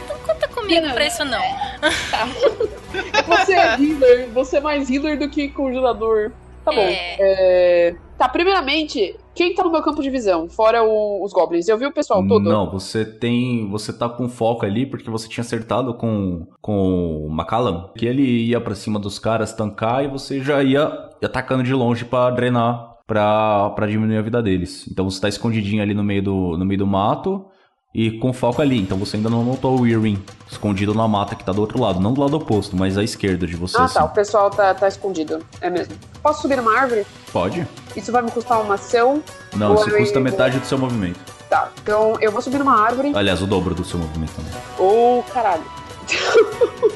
[0.09, 1.41] Não conta comigo pra isso, não.
[3.27, 6.31] Você é healer, você é mais healer do que conjurador.
[6.65, 6.81] Tá bom.
[6.81, 7.15] É.
[7.19, 10.49] É, Tá, primeiramente, quem tá no meu campo de visão?
[10.49, 11.67] Fora o- os goblins.
[11.67, 12.49] Eu vi o pessoal todo?
[12.49, 13.69] Não, você tem.
[13.69, 17.89] Você tá com foco ali porque você tinha acertado com, com o Macallan.
[17.97, 20.85] Que ele ia pra cima dos caras tancar e você já ia
[21.23, 24.85] atacando de longe pra drenar, pra, pra diminuir a vida deles.
[24.91, 27.45] Então você tá escondidinho ali no meio do, no meio do mato
[27.93, 28.79] e com foco ali.
[28.79, 31.99] Então você ainda não notou o Irwin escondido na mata que tá do outro lado.
[31.99, 33.77] Não do lado oposto, mas à esquerda de você.
[33.77, 33.95] Ah, assim.
[33.95, 34.05] tá.
[34.05, 35.39] O pessoal tá, tá escondido.
[35.61, 35.93] É mesmo.
[36.21, 37.05] Posso subir numa árvore?
[37.31, 37.67] Pode?
[37.95, 39.21] Isso vai me custar uma ação?
[39.55, 41.19] Não, isso eu- custa metade do seu movimento.
[41.49, 41.69] Tá.
[41.81, 43.11] Então eu vou subir numa árvore.
[43.15, 44.51] Aliás, o dobro do seu movimento também.
[44.77, 45.63] Ô, caralho.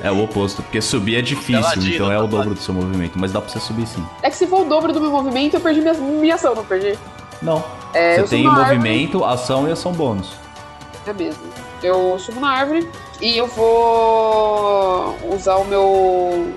[0.02, 3.18] É o oposto, porque subir é difícil, então é o tá dobro do seu movimento,
[3.18, 4.04] mas dá pra você subir sim.
[4.24, 6.66] É que se for o dobro do meu movimento, eu perdi minha, minha ação, não
[6.66, 6.98] perdi?
[7.42, 7.64] Não.
[7.94, 10.43] É, você tem movimento, ação e ação bônus.
[11.06, 11.44] É mesmo.
[11.82, 12.90] Eu subo na árvore
[13.20, 16.54] e eu vou usar o meu,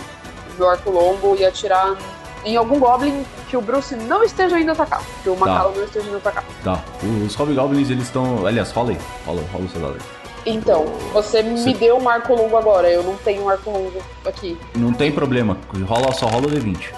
[0.57, 1.97] meu arco longo e atirar
[2.44, 5.03] em algum goblin que o Bruce não esteja indo atacar.
[5.22, 6.44] Que o Macallan não esteja indo atacar.
[6.62, 6.82] Tá.
[7.24, 8.47] Os Hobgoblins, eles estão.
[8.47, 8.99] Aliás, fala aí.
[9.24, 10.01] Fala, fala o seu dado aí.
[10.47, 12.88] Então, você me deu um arco longo agora.
[12.88, 14.57] Eu não tenho um arco longo aqui.
[14.76, 16.94] Não tem problema, rola, só rola o D20.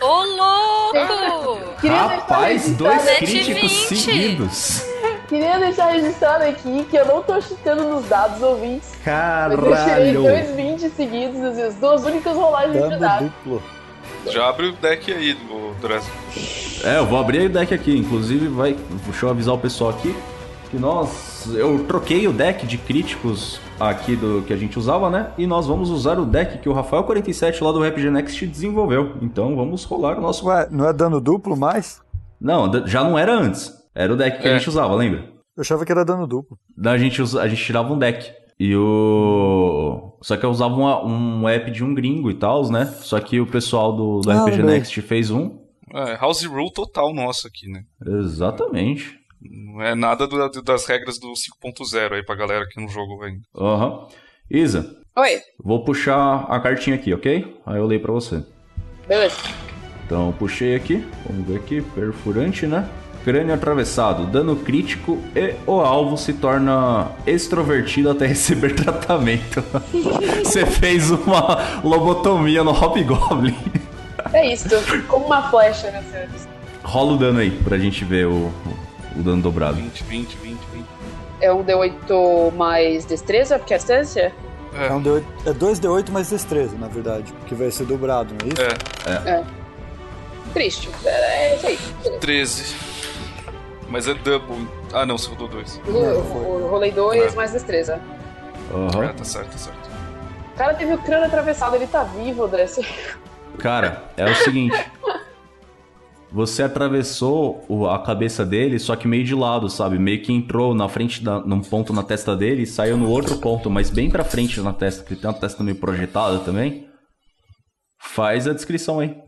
[0.00, 1.29] Ô, louco!
[1.80, 4.00] Queria Rapaz, deixar dois registrado- críticos 20.
[4.02, 4.84] seguidos.
[5.28, 8.90] Queria deixar registrado aqui que eu não tô chutando nos dados ouvintes.
[9.06, 10.22] Mas eu tirei Caralho!
[10.22, 13.24] dois 20 seguidos, assim, as duas únicas rolagens de Dano dado.
[13.44, 13.62] duplo.
[14.26, 16.12] Já abre o deck aí, o Dresden.
[16.84, 17.96] É, eu vou abrir o deck aqui.
[17.96, 18.76] Inclusive, vai.
[19.06, 20.14] Deixa eu avisar o pessoal aqui.
[20.70, 21.29] Que nós.
[21.48, 25.32] Eu troquei o deck de críticos aqui do que a gente usava, né?
[25.38, 29.16] E nós vamos usar o deck que o Rafael47 lá do RPG Next desenvolveu.
[29.22, 30.46] Então vamos rolar o nosso.
[30.46, 32.00] Ué, não é dano duplo mais?
[32.40, 33.72] Não, já não era antes.
[33.94, 34.58] Era o deck que a É.
[34.58, 35.28] gente usava, lembra?
[35.56, 36.58] Eu achava que era dano duplo.
[36.76, 38.32] Daí a gente, usa, a gente tirava um deck.
[38.58, 40.16] E o.
[40.22, 42.84] Só que eu usava uma- um app de um gringo e tal, né?
[43.00, 44.74] Só que o pessoal do, do Ah, RPG lembrei.
[44.76, 45.58] Next fez um.
[45.92, 47.82] É, house rule total nosso aqui, né?
[48.06, 49.18] Exatamente.
[49.42, 53.40] Não é nada do- das regras do 5.0 aí pra galera que não jogou ainda.
[53.56, 54.06] Aham.
[54.50, 57.56] Isa, Oi, vou puxar a cartinha aqui, ok?
[57.66, 58.44] Aí eu leio pra você.
[59.06, 59.36] beleza.
[60.06, 61.04] Então, puxei aqui.
[61.28, 61.80] Vamos ver aqui.
[61.80, 62.88] Perfurante, né?
[63.22, 69.62] crânio atravessado, dano crítico e o alvo se torna extrovertido até receber tratamento.
[70.42, 73.54] Você fez uma lobotomia no Hobgoblin.
[74.32, 74.66] É isso,
[75.06, 76.48] como uma flecha, né, senhores?
[76.82, 78.50] Rola o dano aí pra gente ver o,
[79.16, 79.76] o dano dobrado.
[79.76, 80.86] 20, 20, 20, 20.
[81.40, 84.32] É um D8 mais destreza, porque é distância?
[84.74, 88.52] É, um D8, é 2D8 mais destreza, na verdade, porque vai ser dobrado, não é
[88.52, 88.62] isso?
[89.28, 89.44] É,
[90.52, 90.90] Triste.
[91.04, 91.78] É, é isso aí.
[92.18, 92.74] 13.
[93.88, 94.68] Mas é double.
[94.92, 95.80] Ah, não, você rodou dois.
[95.86, 97.36] Eu, eu- eu rolei dois É.
[97.36, 98.00] mais destreza.
[98.72, 99.04] Aham.
[99.04, 99.90] É, tá certo, tá certo.
[100.54, 102.84] O cara teve o crânio atravessado, ele tá vivo, Dress.
[103.58, 104.76] Cara, é o seguinte.
[106.32, 109.98] Você atravessou a cabeça dele, só que meio de lado, sabe?
[109.98, 113.38] Meio que entrou na frente, da, num ponto na testa dele e saiu no outro
[113.38, 116.88] ponto, mas bem pra frente na testa, que tem uma testa meio projetada também.
[117.98, 119.20] Faz a descrição aí.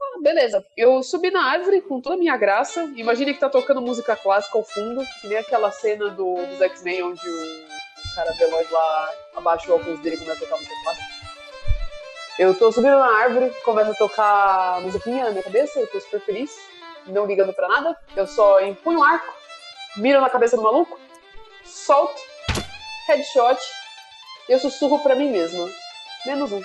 [0.00, 2.84] Ah, Beleza, eu subi na árvore com toda a minha graça.
[2.96, 7.02] Imagine que tá tocando música clássica ao fundo, que nem aquela cena do, dos X-Men
[7.02, 11.05] onde o cara veloz lá abaixa o óculos dele e começa a tocar música clássica.
[12.38, 16.20] Eu tô subindo na árvore, começa a tocar musiquinha na minha cabeça, eu tô super
[16.20, 16.50] feliz,
[17.06, 17.96] não ligando pra nada.
[18.14, 19.32] Eu só empunho o arco,
[19.96, 20.98] miro na cabeça do maluco,
[21.64, 22.20] solto,
[23.08, 23.58] headshot,
[24.48, 25.66] e eu sussurro pra mim mesma.
[26.26, 26.60] Menos um.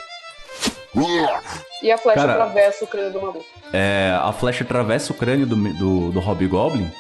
[1.81, 3.45] E a flecha Cara- atravessa o crânio do maluco.
[3.71, 6.91] É, a flecha atravessa o crânio do, do, do Hobgoblin.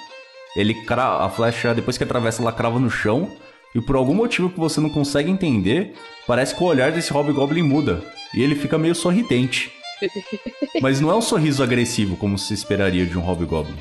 [0.55, 1.25] Ele cra...
[1.25, 3.29] A flecha, depois que atravessa, ela crava no chão.
[3.73, 5.93] E por algum motivo que você não consegue entender,
[6.27, 8.03] parece que o olhar desse Hobgoblin muda.
[8.33, 9.71] E ele fica meio sorridente.
[10.81, 13.77] Mas não é um sorriso agressivo, como se esperaria de um Hobgoblin.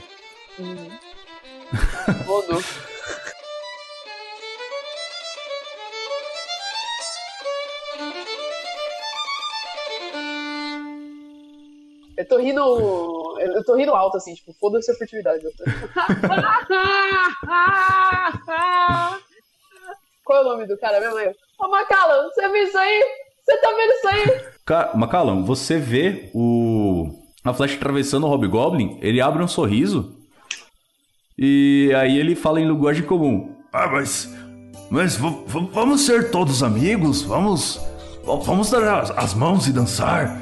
[2.27, 2.63] Rodou.
[12.17, 12.61] Eu tô rindo.
[13.41, 15.45] Eu tô rindo alto, assim, tipo, foda-se a furtividade.
[15.45, 15.65] Eu tô-
[20.31, 21.17] Qual é o nome do cara mesmo?
[21.17, 21.35] aí?
[21.59, 23.03] Ô, Macallan, você viu isso aí?
[23.45, 24.41] Você tá vendo isso aí?
[24.65, 27.11] Ca- Macallan, você vê o
[27.43, 30.15] a flecha atravessando o Hobgoblin, ele abre um sorriso
[31.37, 33.57] e aí ele fala em linguagem comum.
[33.73, 34.33] Ah, mas
[34.89, 37.81] mas vamos ser todos amigos, vamos
[38.25, 40.31] vamos dar as, as mãos e dançar.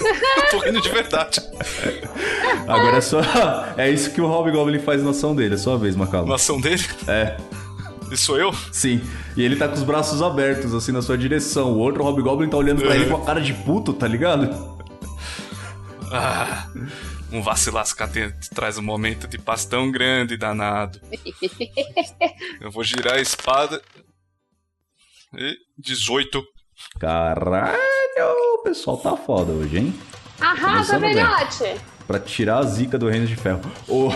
[0.00, 1.42] Eu tô rindo de verdade.
[2.66, 3.20] Agora é só
[3.76, 6.26] é isso que o Hobgoblin faz na ação dele, é sua vez, Macallan.
[6.26, 6.82] Nação dele?
[7.06, 7.36] É,
[8.10, 8.52] E sou eu?
[8.72, 9.00] sim.
[9.36, 11.72] E ele tá com os braços abertos assim na sua direção.
[11.72, 14.78] O outro Hobgoblin tá olhando pra ele com a cara de puto, tá ligado?
[16.10, 16.68] Ah,
[17.30, 18.08] um vacilascar
[18.54, 20.98] traz um momento de paz tão grande, danado.
[22.60, 23.82] Eu vou girar a espada.
[25.36, 26.42] E 18.
[26.98, 27.76] Caralho,
[28.54, 29.94] o pessoal tá foda hoje, hein?
[30.40, 31.14] Arrasa, bem.
[31.14, 31.80] velhote!
[32.06, 33.60] Pra tirar a zica do Reino de Ferro.
[33.86, 34.08] Ô,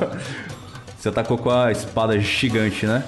[1.00, 3.02] Você atacou com a espada gigante, né?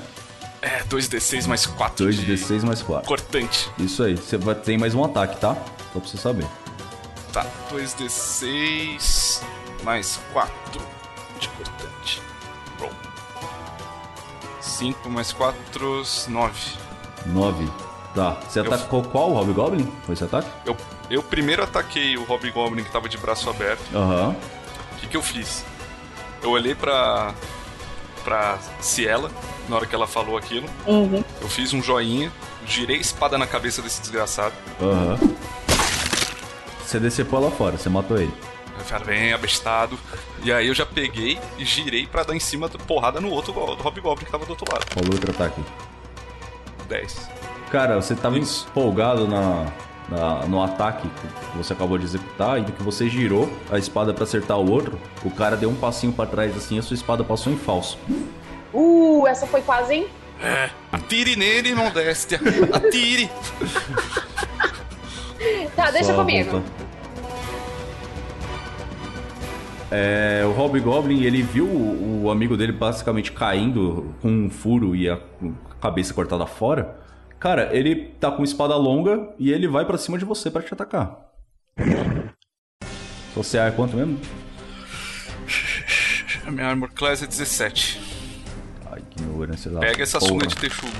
[0.62, 2.06] É, 2d6 mais 4.
[2.06, 3.06] 2d6 mais 4.
[3.06, 3.70] Cortante.
[3.78, 4.16] Isso aí.
[4.16, 5.54] Você vai ter mais um ataque, tá?
[5.92, 6.46] Só pra você saber.
[7.34, 9.42] Tá, 2d6
[9.82, 10.80] mais 4
[11.38, 12.22] de cortante.
[12.80, 12.90] Roll.
[14.60, 16.60] 5 mais 4, 9.
[17.26, 17.68] 9.
[18.14, 18.30] Tá.
[18.48, 19.32] Você Eu- atacou qual?
[19.32, 19.90] O Hobgoblin?
[20.06, 20.48] Foi esse ataque?
[20.64, 20.74] Eu,
[21.10, 23.82] eu primeiro ataquei o Hobgoblin que tava de braço aberto.
[23.94, 24.34] Aham.
[24.92, 25.62] O que, que eu fiz?
[26.42, 27.34] Eu olhei pra.
[28.22, 29.30] Pra Ciela,
[29.68, 30.68] na hora que ela falou aquilo.
[30.86, 32.32] Eu fiz um joinha,
[32.66, 34.54] girei a espada na cabeça desse desgraçado.
[34.80, 35.18] Aham.
[36.84, 38.32] Você decepou ela fora, você matou ele.
[38.78, 39.98] Eu falei, bem abestado.
[40.42, 43.52] E aí eu já peguei e girei pra dar em cima da porrada no outro
[43.52, 44.84] do Hobgoblin que tava do outro lado.
[44.94, 45.62] Rolou outro ataque.
[46.88, 47.30] 10.
[47.70, 48.66] Cara, você tava Isso.
[48.68, 49.66] empolgado na,
[50.12, 54.24] na- no ataque que você acabou de executar e que você girou a espada pra
[54.24, 57.24] acertar o outro, o cara deu um passinho pra trás assim e a sua espada
[57.24, 57.98] passou em falso.
[58.72, 60.06] Uh, essa foi quase, hein?
[60.40, 62.34] É, atire nele, não desce.
[62.72, 63.30] Atire!
[65.74, 66.62] Tá, deixa Só comigo.
[69.90, 75.08] É, o Hobgoblin, ele viu o, o amigo dele basicamente caindo com um furo e
[75.08, 75.18] a
[75.80, 77.01] cabeça cortada fora.
[77.42, 80.72] Cara, ele tá com espada longa e ele vai pra cima de você pra te
[80.72, 81.18] atacar.
[83.34, 84.20] Você é quanto mesmo?
[86.46, 88.00] A minha armor class é 17.
[88.92, 90.30] Ai, que ignorância da Pega essa porra.
[90.30, 90.92] sunga de texugo.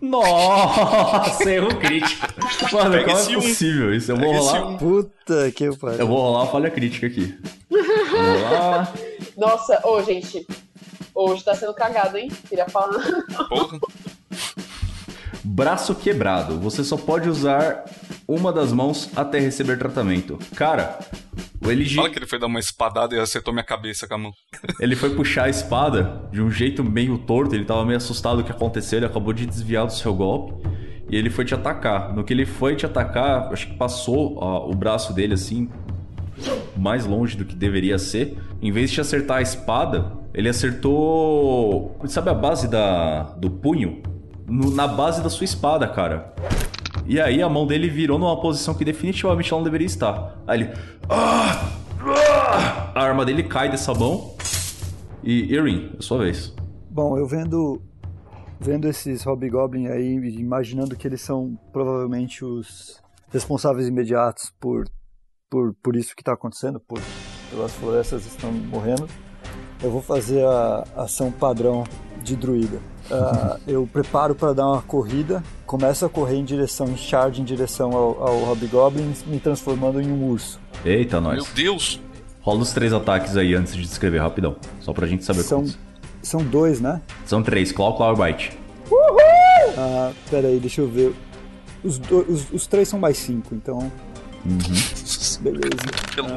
[0.00, 2.26] Nossa, erro crítico.
[2.72, 3.40] Mano, Pega como é esse um.
[3.40, 4.10] possível isso?
[4.10, 4.66] Eu vou Pega esse rolar.
[4.68, 4.76] um.
[4.78, 5.98] Puta que pariu.
[6.00, 7.38] Eu vou rolar uma falha crítica aqui.
[7.70, 8.92] Vamos lá.
[9.36, 10.44] Nossa, ô, gente.
[11.14, 12.28] Hoje tá sendo cagado, hein?
[12.48, 12.98] Queria falar.
[13.48, 13.78] Porra.
[15.44, 16.58] Braço quebrado.
[16.60, 17.84] Você só pode usar
[18.26, 20.38] uma das mãos até receber tratamento.
[20.56, 20.98] Cara,
[21.62, 24.18] O Elige, Fala que ele foi dar uma espadada e acertou minha cabeça com a
[24.18, 24.32] mão.
[24.80, 28.42] ele foi puxar a espada de um jeito meio torto, ele tava meio assustado com
[28.42, 30.66] o que aconteceu, ele acabou de desviar do seu golpe.
[31.10, 32.14] E ele foi te atacar.
[32.14, 35.68] No que ele foi te atacar, acho que passou ó, o braço dele assim,
[36.74, 38.38] mais longe do que deveria ser.
[38.62, 41.98] Em vez de te acertar a espada, ele acertou.
[42.06, 44.13] Sabe a base da, do punho?
[44.46, 46.34] No- na base da sua espada, cara.
[47.06, 50.38] E aí a mão dele virou numa posição que definitivamente ela não deveria estar.
[50.46, 50.70] Aí ele.
[51.08, 51.72] "Ah!
[52.00, 54.34] Ah!" A arma dele cai dessa mão.
[55.22, 56.54] E Erin, é sua vez.
[56.90, 57.82] Bom, eu vendo
[58.60, 64.86] vendo esses Hobgoblin aí, imaginando que eles são provavelmente os responsáveis imediatos por
[65.50, 67.00] por, por isso que está acontecendo, por
[67.50, 69.08] pelas florestas estão morrendo,
[69.82, 71.84] eu vou fazer a ação padrão
[72.24, 72.78] de druida.
[73.10, 77.92] Ah, eu preparo para dar uma corrida, começo a correr em direção, charge em direção
[77.92, 80.58] ao, ao Hobgoblin, me transformando em um urso.
[80.84, 81.46] Eita, Meu nós.
[81.54, 82.00] Deus!
[82.40, 84.56] Rola os três ataques aí antes de descrever rapidão.
[84.80, 85.78] Só pra gente saber São, quantos.
[86.22, 87.00] são dois, né?
[87.24, 88.58] São três, Claw, Claw e Bite.
[89.78, 91.14] Ah, pera aí, deixa eu ver.
[91.82, 93.90] Os, do- os, os três são mais cinco, então.
[95.40, 95.76] Beleza.
[96.14, 96.28] Pelo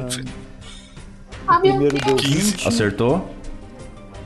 [1.46, 2.34] Ah, meu primeiro deu 15.
[2.52, 3.28] 20, Acertou.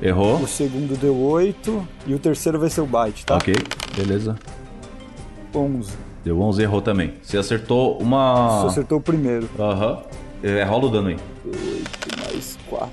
[0.03, 0.37] Errou.
[0.43, 3.37] o segundo deu 8 e o terceiro vai ser o bite, tá?
[3.37, 3.55] Ok,
[3.97, 4.37] beleza.
[5.55, 5.93] 11.
[6.25, 7.15] Deu 11, errou também.
[7.23, 8.67] Você acertou Você uma.
[8.67, 9.49] acertou o primeiro.
[9.59, 10.03] Aham.
[10.43, 11.17] É, rola o dano aí.
[11.47, 12.91] 8 mais 4.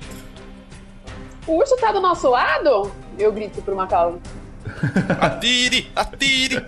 [1.47, 2.91] O urso tá do nosso lado?
[3.18, 4.20] Eu grito pro Macallan.
[5.20, 5.89] Atire!
[5.95, 6.64] Atire!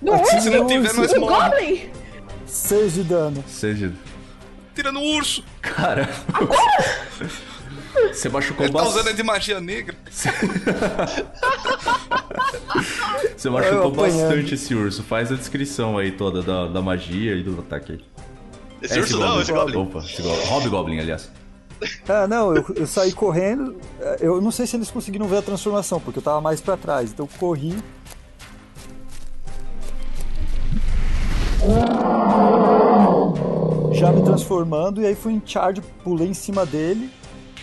[0.00, 0.40] Do Atire?
[0.40, 1.00] Se não tiver, urso.
[1.00, 1.44] nós Do morremos.
[1.58, 1.90] Goblin?
[2.46, 3.44] 6 de dano.
[3.46, 3.92] Seja.
[4.74, 5.44] Tira no urso!
[5.60, 6.08] Cara.
[8.12, 9.96] Você machucou Ele tá usando é de magia negra.
[13.36, 15.02] Você machucou bastante esse urso.
[15.02, 18.00] Faz a descrição aí toda da, da magia e do ataque aí.
[18.82, 19.76] Esse É urso não, esse Goblin.
[19.78, 20.46] Opa, esse Goblin.
[20.46, 21.30] Hobgoblin, aliás.
[22.08, 23.76] Ah, não, eu, eu saí correndo.
[24.00, 26.76] eh, Eu não sei se eles conseguiram ver a transformação, porque eu tava mais pra
[26.76, 27.10] trás.
[27.12, 27.74] Então eu corri.
[33.92, 37.10] Já me transformando, e aí fui em charge, pulei em cima dele,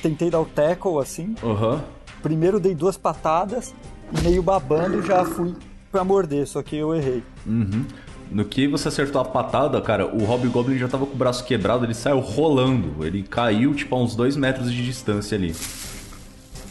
[0.02, 1.36] tentei dar o tackle assim.
[1.44, 1.84] Aham.
[2.22, 3.74] Primeiro dei duas patadas,
[4.12, 5.56] e meio babando já fui
[5.92, 7.24] pra morder, só que eu errei.
[7.46, 7.86] Uhum.
[8.30, 11.86] No que você acertou a patada, cara, o Hobgoblin já tava com o braço quebrado,
[11.86, 13.06] ele saiu rolando.
[13.06, 15.54] Ele caiu, tipo, a uns dois metros de distância ali.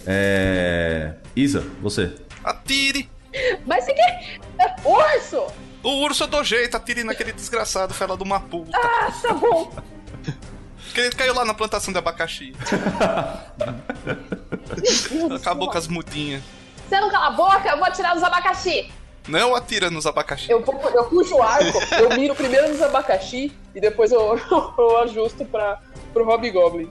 [0.06, 1.14] É.
[1.36, 2.14] Isa, você.
[2.42, 3.10] Atire!
[3.66, 4.40] Mas você quer.
[4.84, 5.52] Urso!
[5.82, 8.76] O urso eu dou jeito, atire naquele desgraçado, fela de uma puta.
[8.76, 9.70] Ah, tá bom.
[10.90, 12.52] Porque ele caiu lá na plantação de abacaxi.
[15.32, 16.42] Acabou com as mudinhas.
[16.88, 18.90] Você não cala a boca, eu vou atirar nos abacaxi.
[19.28, 20.50] Não atira nos abacaxi.
[20.50, 24.36] Eu, eu puxo o arco, eu miro primeiro nos abacaxi e depois eu,
[24.76, 25.78] eu ajusto pra,
[26.12, 26.90] pro Hobgoblin.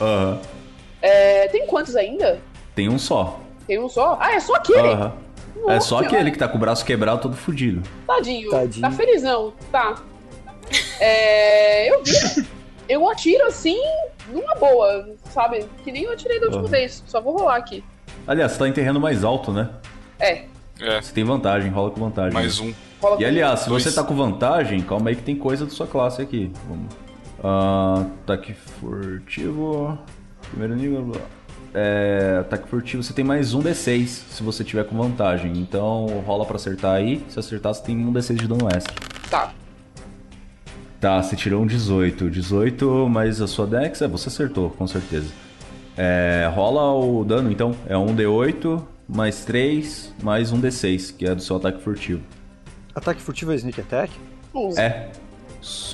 [0.00, 0.40] Aham.
[1.02, 2.40] É, tem quantos ainda?
[2.76, 3.40] Tem um só.
[3.66, 4.18] Tem um só?
[4.20, 4.88] Ah, é só aquele?
[4.88, 5.12] Aham.
[5.66, 7.82] É só Nossa, aquele que tá com o braço quebrado todo fudido.
[8.06, 8.50] Tadinho.
[8.50, 8.82] Tadinho.
[8.82, 9.52] Tá felizão.
[9.72, 9.96] Tá.
[11.00, 12.46] É, eu vi.
[12.88, 13.76] Eu atiro assim,
[14.28, 15.64] numa boa, sabe?
[15.82, 17.02] Que nem eu atirei da última vez.
[17.06, 17.82] Só vou rolar aqui.
[18.26, 19.70] Aliás, você tá em terreno mais alto, né?
[20.18, 20.44] É,
[20.80, 22.32] É, Você tem vantagem, rola com vantagem.
[22.32, 22.72] mais um.
[23.00, 25.86] rola E aliás, se você tá com vantagem, calma aí que tem coisa da sua
[25.86, 26.50] classe aqui.
[26.68, 26.86] Vamos.
[27.42, 29.98] Ah, ataque furtivo.
[30.50, 31.02] Primeiro nível.
[31.02, 31.20] blá.
[31.74, 35.52] É, ataque furtivo, você tem mais um D6 se você tiver com vantagem.
[35.58, 37.22] Então rola pra acertar aí.
[37.28, 38.94] Se acertar, você tem um D6 de dano extra.
[39.30, 39.52] Tá.
[41.00, 42.30] Tá, você tirou um 18.
[42.30, 45.28] 18 mais a sua Dex, é, você acertou, com certeza.
[45.96, 47.74] É, rola o dano então.
[47.86, 52.22] É um D8 mais 3 mais um D6, que é do seu ataque furtivo.
[52.94, 54.12] Ataque furtivo é sneak attack?
[54.78, 55.10] É.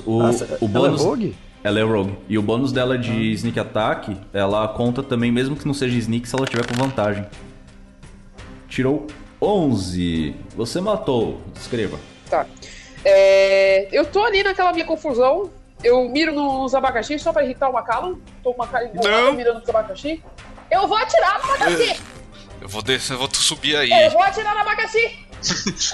[0.05, 1.01] O, Nossa, o ela bônus.
[1.01, 1.35] é rogue?
[1.63, 2.13] Ela é rogue.
[2.29, 6.27] E o bônus dela de sneak attack, ela conta também, mesmo que não seja sneak,
[6.27, 7.25] se ela tiver com vantagem.
[8.67, 9.07] Tirou
[9.41, 10.33] 11.
[10.55, 11.41] Você matou.
[11.55, 11.99] Escreva.
[12.29, 12.45] Tá.
[13.05, 15.51] É, eu tô ali naquela minha confusão.
[15.83, 18.15] Eu miro nos abacaxi só pra irritar o Macallan.
[18.41, 18.89] Tô com uma cara
[19.33, 20.23] mirando nos abacaxi.
[20.71, 22.01] Eu vou atirar no abacaxi!
[22.61, 23.91] Eu vou descer, eu vou subir aí.
[23.91, 25.19] Eu vou atirar no abacaxi!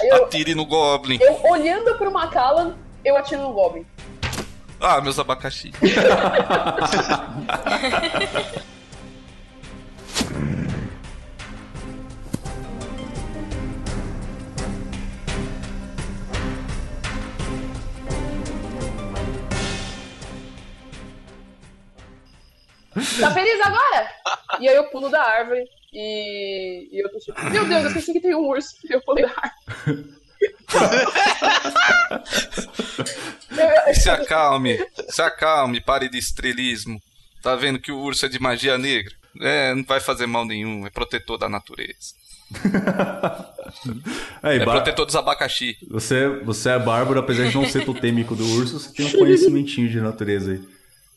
[0.04, 1.18] Eu, Atire no Goblin.
[1.20, 3.84] eu olhando pro Macallan, eu atiro no Goblin.
[4.80, 5.72] Ah, meus abacaxi.
[23.20, 24.08] Tá feliz agora?
[24.60, 28.12] E aí eu pulo da árvore e, e eu tô tipo, meu Deus, eu esqueci
[28.12, 28.74] que tem um urso.
[28.88, 30.20] Eu pulei da árvore.
[33.94, 34.78] Se acalme,
[35.08, 37.00] se acalme, pare de estrelismo.
[37.42, 39.12] Tá vendo que o urso é de magia negra?
[39.40, 42.14] É, não vai fazer mal nenhum, é protetor da natureza.
[44.42, 45.76] Aí, É Bar- protetor dos abacaxi.
[45.88, 49.88] você, você é bárbaro, apesar de não ser totêmico do urso, você tem um conhecimentinho
[49.88, 50.60] de natureza aí.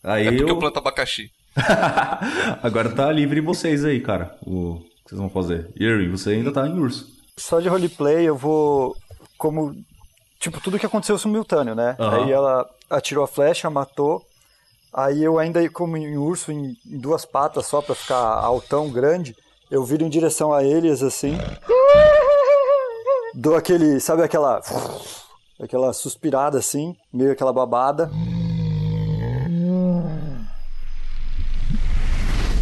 [0.04, 0.50] Aí É porque eu...
[0.50, 1.32] eu planto abacaxi.
[2.62, 4.36] Agora tá livre vocês aí, cara.
[4.46, 5.70] O que vocês vão fazer?
[5.80, 7.08] Irving, você ainda tá em urso.
[7.38, 8.96] Só de roleplay eu vou.
[9.38, 9.76] Como.
[10.40, 11.96] Tipo, tudo que aconteceu simultâneo, né?
[12.00, 12.26] Aham.
[12.26, 14.22] Aí ela atirou a flecha, matou.
[14.94, 19.36] Aí eu ainda, como em urso, em, em duas patas só pra ficar altão, grande,
[19.72, 21.38] eu viro em direção a eles assim.
[23.34, 24.00] Dou aquele.
[24.00, 24.62] Sabe aquela.
[25.62, 28.12] Aquela suspirada assim, meio aquela babada.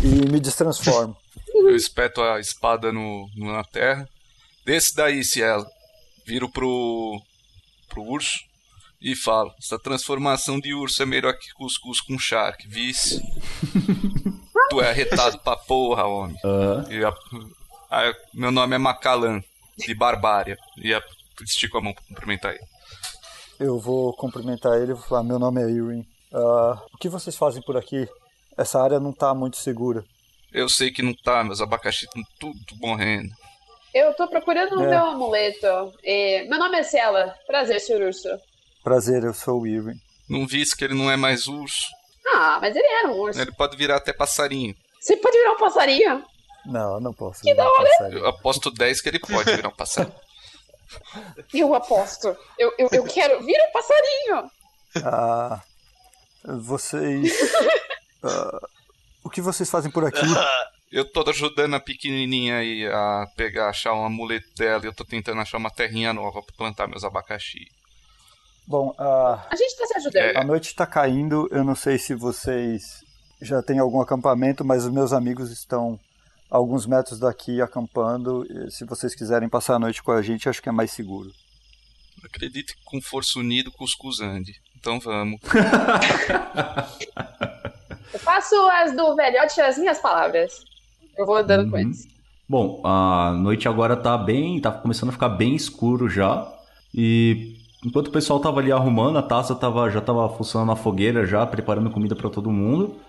[0.04, 1.16] E me destransformo.
[1.54, 4.08] Eu espeto a espada no, na terra.
[4.66, 5.66] Desce daí, Cielo.
[6.26, 7.22] Viro pro,
[7.90, 8.40] pro urso
[9.02, 13.22] e falo: Essa transformação de urso é melhor que cuscuz com charque, vice.
[14.70, 16.38] tu é arretado pra porra, homem.
[17.90, 19.42] A- a- meu nome é Macalan,
[19.78, 20.58] de Barbária.
[20.78, 21.02] E a,
[21.42, 22.64] estico a mão pra cumprimentar ele.
[23.60, 26.06] Eu vou cumprimentar ele e vou falar: Meu nome é Irwin.
[26.34, 28.08] Ah, o que vocês fazem por aqui?
[28.62, 30.04] Essa área não tá muito segura.
[30.54, 33.32] Eu sei que não tá, meus abacaxi estão tudo morrendo.
[33.92, 34.90] Eu tô procurando o É.
[34.90, 35.94] meu amuleto.
[36.04, 36.44] E...
[36.48, 37.36] Meu nome é Ciela.
[37.48, 38.02] Prazer, Sr.
[38.04, 38.30] Urso.
[38.84, 39.96] Prazer, eu sou o Irwin.
[40.30, 41.88] Não visse que ele não é mais urso.
[42.28, 43.42] Ah, mas ele era um urso.
[43.42, 44.76] Ele pode virar até passarinho.
[45.00, 46.24] Você pode virar um passarinho?
[46.66, 47.42] Não, eu não posso.
[47.42, 47.90] Que virar da hora!
[47.90, 48.20] passarinho.
[48.20, 50.16] Eu aposto 10 que ele pode virar um passarinho.
[51.54, 52.36] Eu aposto.
[52.60, 53.42] Eu, eu, eu quero.
[53.44, 54.52] Vira um passarinho!
[55.04, 55.62] Ah,
[56.46, 57.34] vocês.
[58.24, 58.60] ah,
[59.24, 60.20] o que vocês fazem por aqui?
[60.92, 65.06] Eu tô ajudando a pequenininha aí a pegar, achar um amuleto dela e eu tô
[65.06, 67.66] tentando achar uma terrinha nova pra plantar meus abacaxi.
[68.68, 70.36] Bom, ah, A gente tá se ajudando.
[70.36, 71.48] a noite tá caindo.
[71.50, 72.82] Eu não sei se vocês
[73.42, 75.98] já têm algum acampamento, mas os meus amigos estão
[76.50, 78.46] a alguns metros daqui acampando.
[78.50, 81.32] E Se vocês quiserem passar a noite com a gente, acho que é mais seguro.
[82.22, 84.60] Acredite que com força unida o cuscuz ande.
[84.78, 85.40] Então vamos.
[88.14, 90.64] Eu faço as do velhote as minhas palavras.
[91.18, 91.82] Eu vou andando com Uhum.
[91.84, 92.08] eles.
[92.48, 94.60] Bom, a noite agora tá bem.
[94.60, 96.52] tá começando a ficar bem escuro já.
[96.94, 97.56] E
[97.86, 101.46] enquanto o pessoal tava ali arrumando, a taça tava, já tava funcionando na fogueira já,
[101.46, 103.00] preparando comida pra todo mundo.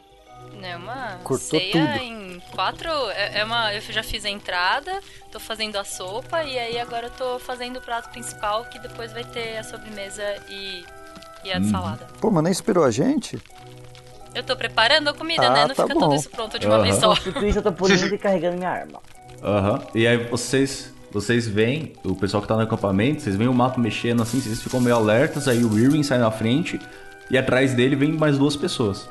[0.63, 2.05] É uma Cortou ceia tudo.
[2.05, 2.89] em quatro.
[3.11, 3.75] É, é uma.
[3.75, 5.01] Eu já fiz a entrada,
[5.33, 9.13] tô fazendo a sopa e aí agora eu tô fazendo o prato principal que depois
[9.13, 10.85] vai ter a sobremesa e,
[11.45, 11.65] e a Hum.
[11.65, 12.07] salada.
[12.21, 13.41] Pô, mas nem esperou a gente?
[14.35, 15.61] Eu tô preparando a comida, Ah, né?
[15.67, 16.01] Não tá fica bom.
[16.01, 16.83] tudo isso pronto de uma Aham.
[16.85, 17.13] vez só.
[17.13, 19.01] Enquanto isso, eu tô polindo e carregando minha arma.
[19.43, 19.83] Aham.
[19.95, 20.93] E aí vocês.
[21.11, 24.63] Vocês veem, o pessoal que tá no acampamento, vocês veem o mato mexendo assim, vocês
[24.63, 26.81] ficam meio alertas, aí o Irwin sai na frente
[27.31, 29.07] e atrás dele vem mais duas pessoas.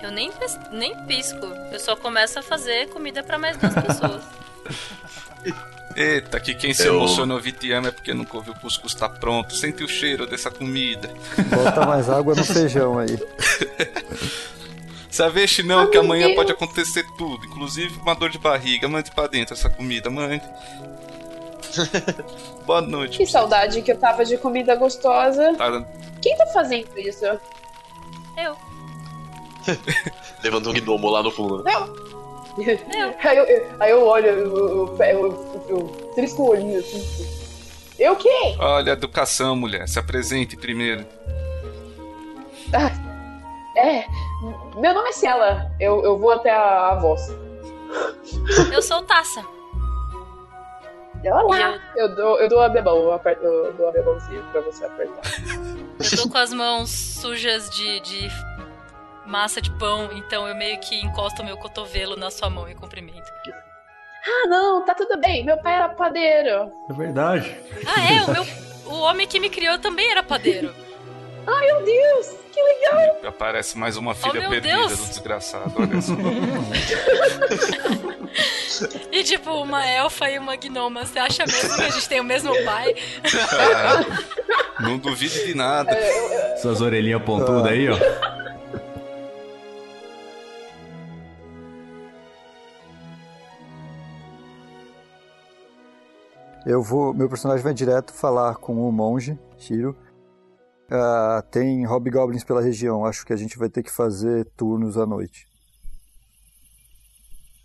[0.00, 0.30] Eu nem,
[0.70, 1.44] nem pisco.
[1.72, 4.22] Eu só começo a fazer comida pra mais duas pessoas.
[6.00, 9.54] Eita, que quem se Eu- te ama é porque nunca ouviu o cuscuz tá pronto.
[9.54, 11.10] Sente o cheiro dessa comida.
[11.54, 13.18] Bota mais água no feijão aí.
[15.10, 16.36] Se aveste não, Ah, que amanhã Deus.
[16.36, 17.44] pode acontecer tudo.
[17.44, 18.88] Inclusive uma dor de barriga.
[18.88, 20.42] Mande pra dentro essa comida, mande.
[22.64, 23.18] Boa noite.
[23.18, 25.54] Que saudade que eu tava de comida gostosa.
[25.54, 25.84] Tá,
[26.22, 27.24] Quem tá fazendo isso?
[27.26, 28.56] Eu.
[30.42, 31.62] Levanta um gnomo lá no fundo.
[31.62, 31.72] né?
[33.22, 34.96] Aí eu, eu- aí eu olho, eu,
[36.14, 37.00] trisco o olhinho assim.
[37.98, 38.56] Eu quê?
[38.58, 39.86] Olha, educação, mulher.
[39.88, 41.04] Se apresente primeiro.
[43.76, 44.04] É,
[44.76, 45.70] meu nome é Ciela.
[45.78, 47.20] Eu, eu vou até a, a voz.
[48.72, 49.44] Eu sou taça.
[51.24, 51.78] Olá!
[51.96, 55.20] Eu dou, eu dou a bebão, eu, aperto, eu dou a bebãozinha pra você apertar.
[55.98, 58.28] Eu tô com as mãos sujas de, de
[59.30, 62.74] massa de pão, então eu meio que encosto o meu cotovelo na sua mão e
[62.74, 63.30] cumprimento.
[64.26, 65.44] Ah, não, tá tudo bem.
[65.44, 66.70] Meu pai era padeiro.
[66.90, 67.56] É verdade.
[67.86, 68.46] Ah, é, o meu.
[68.86, 70.74] O homem que me criou também era padeiro.
[71.46, 73.20] Ai, meu Deus, que legal!
[73.28, 74.98] Aparece mais uma filha meu perdida Deus.
[74.98, 75.72] do desgraçado.
[75.78, 76.14] Olha só.
[79.10, 81.04] E tipo, uma elfa e uma gnoma.
[81.04, 82.94] Você acha mesmo que a gente tem o mesmo pai?
[83.52, 84.04] Ah,
[84.80, 85.94] não duvide de nada.
[86.62, 87.96] Suas orelhinhas pontudas aí, ó.
[96.66, 97.14] Eu vou.
[97.14, 99.96] Meu personagem vai direto falar com o monge, Shiro.
[100.90, 103.04] Ah, tem hobgoblins pela região.
[103.04, 105.46] Acho que a gente vai ter que fazer turnos à noite.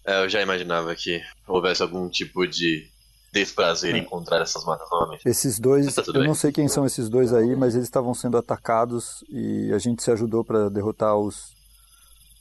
[0.06, 2.88] É, eu já imaginava que houvesse algum tipo de
[3.34, 5.28] desprazer em encontrar essas matas novamente.
[5.28, 6.28] Esses dois, Tá eu bem.
[6.28, 10.04] não sei quem são esses dois aí, mas eles estavam sendo atacados e a gente
[10.04, 11.54] se ajudou para derrotar os,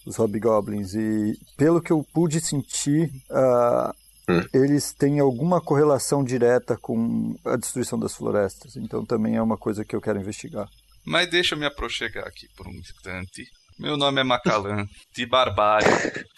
[0.06, 0.94] os Hobgoblins.
[0.94, 3.92] E pelo que eu pude sentir, ah,
[4.28, 4.42] Hum.
[4.54, 8.76] eles têm alguma correlação direta com a destruição das florestas.
[8.76, 10.68] Então também é uma coisa que eu quero investigar.
[11.04, 13.46] Mas deixa eu me aproxegar aqui por um instante.
[13.78, 15.86] Meu nome é Macalã, de Barbárie,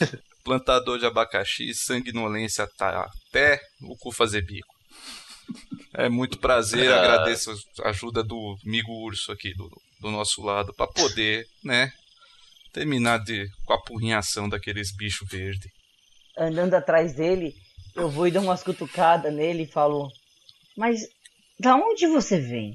[0.42, 4.74] plantador de abacaxi, sanguinolência tá até o cu fazer bico.
[5.94, 6.98] É muito prazer, Ah.
[6.98, 7.52] agradeço
[7.84, 9.70] a ajuda do amigo urso aqui do,
[10.00, 11.92] do nosso lado, pra poder, né,
[12.72, 15.70] terminar de, com a porrinhação daqueles bichos verdes.
[16.38, 17.54] Andando atrás dele,
[17.96, 20.10] eu vou e dou umas cutucadas nele e falo:
[20.76, 21.00] Mas
[21.58, 22.74] da onde você vem?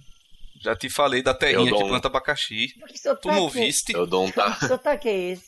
[0.64, 2.68] Já te falei da terrinha Eu dou que um- planta abacaxi.
[2.68, 3.94] Que Tu sotaque, não é- viste?
[3.94, 5.44] Eu dou um que tapa, sotaque é esse?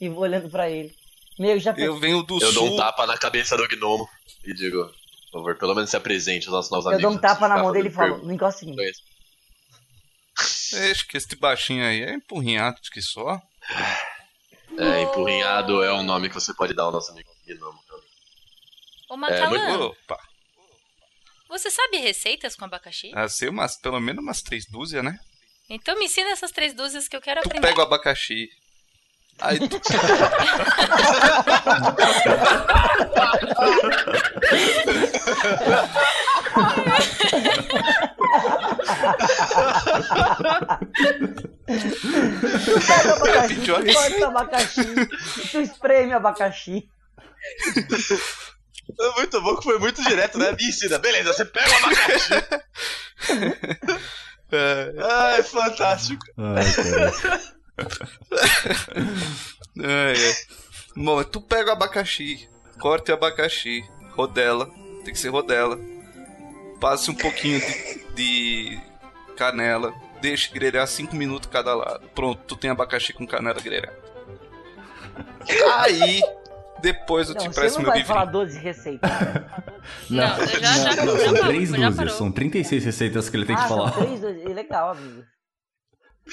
[0.00, 0.94] E vou olhando pra ele.
[1.38, 2.74] Meu, já Eu venho do eu dou sul.
[2.74, 4.08] um tapa na cabeça do gnomo
[4.44, 4.86] e digo,
[5.32, 7.02] por favor, pelo menos se apresente aos nossos novos Eu amigos.
[7.10, 8.76] dou um tapa na mão dele e falo: Não encosta em mim.
[8.76, 9.02] perguntas.
[10.90, 13.40] Acho que esse baixinho aí é empurrinhado de que só.
[14.78, 17.78] É, empurrinhado é o nome que você pode dar ao nosso amigo gnomo.
[19.14, 20.18] Ô, É, Macalã, Opa,
[21.48, 23.12] você sabe receitas com abacaxi?
[23.14, 25.16] ah, sei umas, pelo menos umas três dúzias, né?
[25.70, 27.66] Então me ensina essas três dúzias que eu quero Tu aprender.
[27.68, 28.48] pega o abacaxi.
[29.40, 29.80] Aí tu.
[42.86, 44.84] Pega o abacaxi, corta o abacaxi,
[45.50, 46.88] tu espreme o abacaxi.
[49.16, 50.52] Muito bom que foi muito direto, né?
[50.52, 50.98] Me ensina.
[50.98, 52.34] Beleza, você pega o abacaxi.
[54.52, 56.24] É, Ai, fantástico.
[56.36, 57.40] Ai, cara.
[59.82, 60.34] é, é.
[60.94, 64.70] Bom, tu pega o abacaxi, corta o abacaxi, rodela,
[65.04, 65.76] tem que ser rodela.
[66.80, 68.80] Passe um pouquinho de, de
[69.36, 72.08] canela, deixa grelhar 5 minutos cada lado.
[72.14, 73.98] Pronto, tu tem abacaxi com canela grelhada.
[75.78, 76.22] Aí,
[76.84, 78.18] depois eu Não, te você presto não meu vai livrinho.
[78.18, 79.10] falar 12 receitas.
[80.08, 82.14] Não, já, já, Não, já são parou, três já dúzias, parou.
[82.14, 83.92] são 36 receitas que ele tem que ah, falar.
[83.92, 85.22] são três, dois- legal, amigo.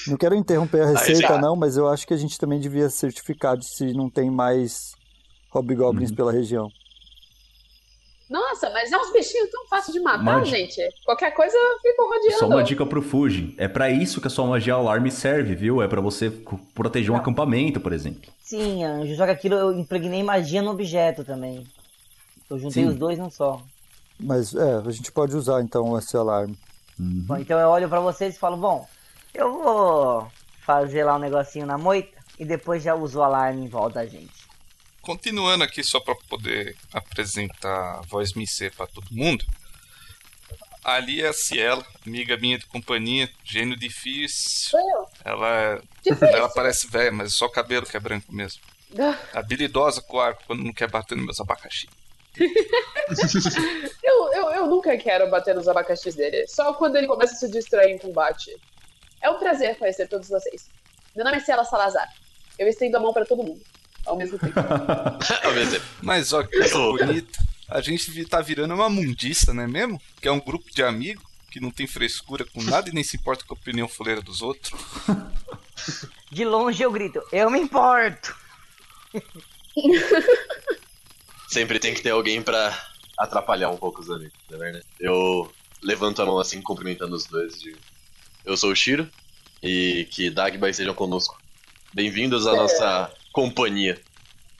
[0.07, 3.57] Não quero interromper a receita, não, mas eu acho que a gente também devia certificar
[3.57, 4.91] de se não tem mais
[5.53, 6.69] Hobgoblins pela região.
[8.31, 10.81] Nossa, mas é uns bichinhos tão fáceis de matar, gente.
[11.03, 12.39] Qualquer coisa eu fico rodeando.
[12.39, 13.53] Só uma dica pro Fuji.
[13.57, 15.81] É pra isso que a sua magia alarme serve, viu?
[15.81, 16.31] É pra você
[16.73, 18.31] proteger um acampamento, por exemplo.
[18.39, 21.67] Sim, Anjo, só que aquilo eu impregnei magia no objeto também.
[22.49, 22.89] Eu juntei Sim.
[22.89, 23.61] os dois num só.
[24.17, 26.57] Mas é, a gente pode usar então esse alarme.
[26.97, 27.25] Uhum.
[27.27, 28.87] Bom, então eu olho pra vocês e falo, bom,
[29.33, 30.27] eu vou
[30.61, 34.05] fazer lá um negocinho na moita e depois já uso o alarme em volta da
[34.05, 34.40] gente.
[35.01, 39.43] Continuando aqui só para poder apresentar a voz Missê para todo mundo.
[40.83, 44.79] Ali é a Ciela, amiga minha de companhia, gênio difícil.
[45.23, 46.27] Ela, é- Difícil.
[46.27, 48.61] ela parece velha, mas só o cabelo que é branco mesmo.
[48.99, 51.87] Ah, Habilidosa com o arco quando não quer bater nos meus abacaxi.
[54.03, 56.47] Eu, eu, eu nunca quero bater nos abacaxis dele.
[56.47, 58.55] Só quando ele começa a se distrair em combate.
[59.21, 60.69] É um prazer conhecer todos vocês.
[61.15, 62.07] Meu nome é Ciela Salazar.
[62.57, 63.61] Eu estendo a mão pra todo mundo.
[64.11, 64.59] Ao mesmo tempo.
[65.41, 65.85] Ao mesmo tempo.
[66.01, 67.39] Mas ó, que coisa bonita.
[67.69, 70.01] A gente tá virando uma mundista, não é mesmo?
[70.19, 73.15] Que é um grupo de amigos que não tem frescura com nada e nem se
[73.15, 74.73] importa com a opinião fuleira dos outros.
[76.29, 78.35] De longe eu grito, eu me importo!
[81.47, 82.77] Sempre tem que ter alguém pra
[83.17, 84.85] atrapalhar um pouco os amigos, não é verdade?
[84.99, 85.51] Eu
[85.81, 87.59] levanto a mão assim, cumprimentando os dois.
[87.59, 87.77] Digo,
[88.45, 89.09] eu sou o Shiro
[89.63, 91.41] e que Dagba estejam conosco.
[91.93, 93.99] Bem-vindos à nossa companhia.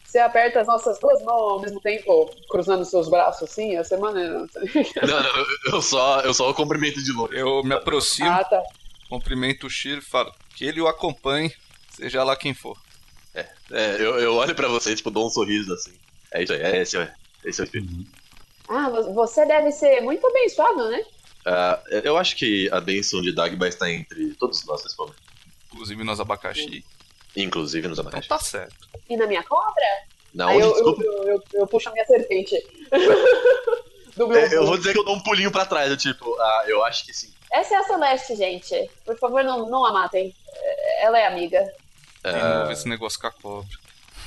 [0.04, 4.20] Você aperta as nossas duas mãos ao mesmo tempo, cruzando seus braços assim, a semana.
[5.08, 7.38] Não, não, eu- só, eu só o cumprimento de longe.
[7.38, 8.62] Eu me aproximo, Ah, tá.
[9.10, 11.50] cumprimento o Shiro e falo que ele o acompanhe,
[11.90, 12.76] seja lá quem for.
[13.34, 15.98] É, eu, eu olho pra vocês, tipo, dou um sorriso assim.
[16.34, 17.14] É isso aí, é esse, é,
[17.46, 17.94] esse é o espírito.
[18.70, 21.02] Ah, vo- você deve ser muito abençoado, né?
[21.48, 25.18] Ah, eu acho que a bênção de Dagba está entre todos nós nesse momento,
[25.72, 26.84] Inclusive nos abacaxi.
[27.36, 28.30] Inclusive nos Então abacaxi.
[28.30, 28.88] tá certo.
[29.10, 29.84] E na minha cobra?
[30.34, 31.04] Na Aí onde, eu, eu, desculpa?
[31.04, 32.56] eu, eu- eu puxo a minha serpente.
[34.16, 36.36] Do meu É, eu vou dizer que eu dou um pulinho pra trás, eu tipo,
[36.40, 37.32] ah, eu acho que sim.
[37.52, 38.90] Essa é a Celeste, gente.
[39.06, 40.34] Por favor, não, não a matem.
[40.54, 41.62] É, Ela é amiga.
[42.24, 43.70] Novo esse negócio com a cobra.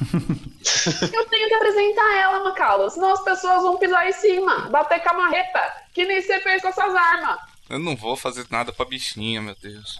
[1.12, 2.90] Eu tenho que apresentar ela, Macalo.
[2.90, 5.72] Senão as pessoas vão pisar em cima, bater com a marreta.
[5.92, 7.38] Que nem você fez com essas armas.
[7.70, 9.96] Eu não vou fazer nada pra bichinha, meu Deus.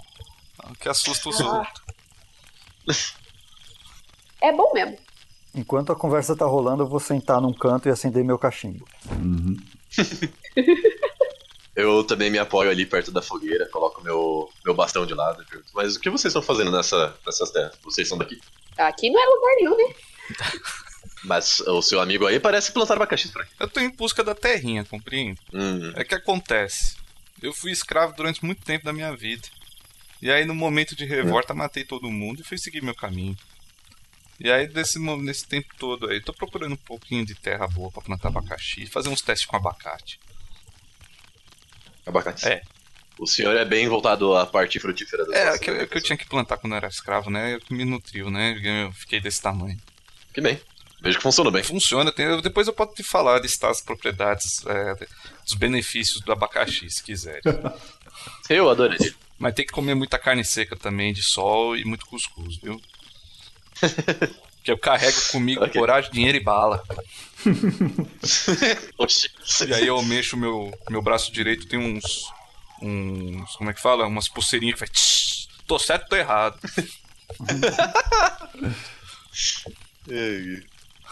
[0.63, 1.59] Ah, Que assusta os Ah.
[1.59, 1.84] outros.
[4.41, 4.97] É bom mesmo.
[5.55, 8.87] Enquanto a conversa tá rolando, eu vou sentar num canto e acender meu cachimbo.
[9.11, 9.57] Uhum.
[11.77, 15.97] Eu também me apoio ali perto da fogueira, coloco meu, meu bastão de lado mas
[15.97, 17.77] o que vocês estão fazendo nessa, nessas terras?
[17.83, 18.41] Vocês são daqui?
[18.79, 19.95] Aqui não é lugar nenhum, né?
[21.25, 23.53] Mas o seu amigo aí parece plantar abacaxi por aqui.
[23.59, 25.41] Eu tô em busca da terrinha, compreende?
[25.55, 26.97] Hum, É que acontece.
[27.43, 29.49] Eu fui escravo durante muito tempo da minha vida.
[30.25, 33.37] E aí, no momento de revolta, matei todo mundo e fui seguir meu caminho.
[34.41, 37.91] E aí, desse, mo- nesse tempo todo aí, tô procurando um pouquinho de terra boa
[37.93, 40.19] pra plantar abacaxi, fazer uns testes com abacate.
[42.07, 42.47] abacate.
[42.49, 42.63] É.
[43.19, 46.17] O senhor é bem voltado à parte frutífera das É, que, eu- que eu tinha
[46.17, 47.55] que plantar quando eu era escravo, né?
[47.55, 48.59] Eu que me nutriu, né?
[48.87, 49.79] Eu fiquei desse tamanho.
[50.33, 50.59] Que bem.
[51.01, 51.63] Vejo que funcionou bem.
[51.63, 55.07] Funciona, tem- eu- depois eu posso te falar, listar as propriedades, é,
[55.47, 57.41] os benefícios do abacaxi, se quiser.
[58.49, 59.15] Eu adoraria.
[59.39, 62.81] Mas tem que comer muita carne seca também, de sol e muito cuscuz, viu?
[64.65, 65.79] que eu carrego comigo Ok.
[65.79, 66.83] coragem, dinheiro e bala.
[68.97, 69.29] Oxi.
[69.69, 72.25] E aí eu mexo meu, meu braço direito, tem uns.
[72.81, 73.57] uns.
[73.57, 74.07] como é que fala?
[74.07, 75.49] Umas pulseirinhas que faz.
[75.67, 76.59] Tô certo, tô errado.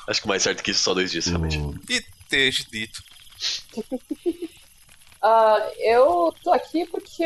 [0.07, 1.59] Acho que mais certo que isso só dois dias, realmente.
[1.59, 3.03] O- E teja dito.
[5.23, 7.25] Ah, eu tô aqui porque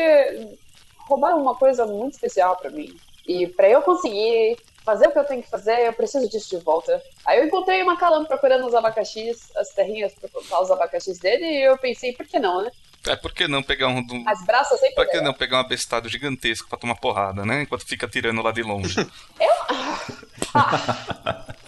[1.07, 2.95] roubaram uma coisa muito especial pra mim.
[3.25, 6.63] E pra eu conseguir fazer o que eu tenho que fazer, eu preciso disso de
[6.63, 7.01] volta.
[7.25, 11.45] Aí eu encontrei uma calama procurando os abacaxis, as terrinhas pra plantar os abacaxis dele,
[11.45, 12.71] e eu pensei, por que não, né?
[13.05, 13.99] É, por que não pegar um.
[13.99, 14.95] um As braças sempre.
[14.95, 17.61] Pra que não pegar um abestado gigantesco pra tomar porrada, né?
[17.61, 18.95] Enquanto fica tirando lá de longe.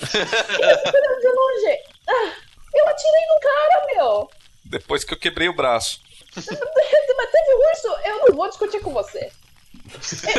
[0.10, 1.80] Tirando de longe.
[2.08, 2.34] Ah,
[2.74, 4.30] eu atirei no cara, meu.
[4.66, 6.02] Depois que eu quebrei o braço.
[6.36, 9.32] Mas teve urso, eu não vou discutir com você.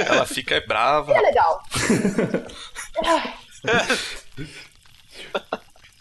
[0.06, 1.12] Ela fica brava.
[1.12, 1.62] É legal.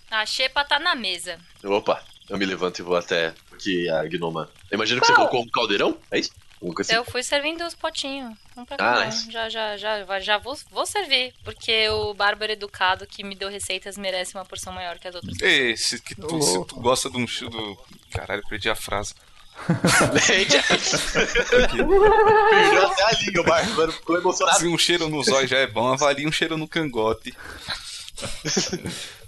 [0.09, 1.37] A xepa tá na mesa.
[1.63, 4.49] Opa, eu me levanto e vou até aqui a gnoma.
[4.71, 5.97] Eu imagino que você colocou um caldeirão?
[6.11, 6.31] É isso?
[6.79, 6.93] Assim?
[6.93, 8.35] Eu fui servindo os potinhos.
[8.57, 9.31] Um pra Ah, um.
[9.31, 11.33] Já, já, já, já vou, vou servir.
[11.43, 15.39] Porque o Bárbaro educado que me deu receitas merece uma porção maior que as outras.
[15.41, 17.77] Esse que tu, se tu gosta de um do.
[18.11, 19.13] Caralho, perdi a frase.
[22.49, 23.03] Perdeu até
[23.39, 24.59] a Bárbaro ficou emocionado.
[24.59, 27.33] Se um cheiro no zóio já é bom, avalie um cheiro no cangote.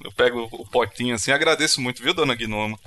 [0.03, 2.79] Eu pego o potinho assim, agradeço muito, viu, dona Gnoma?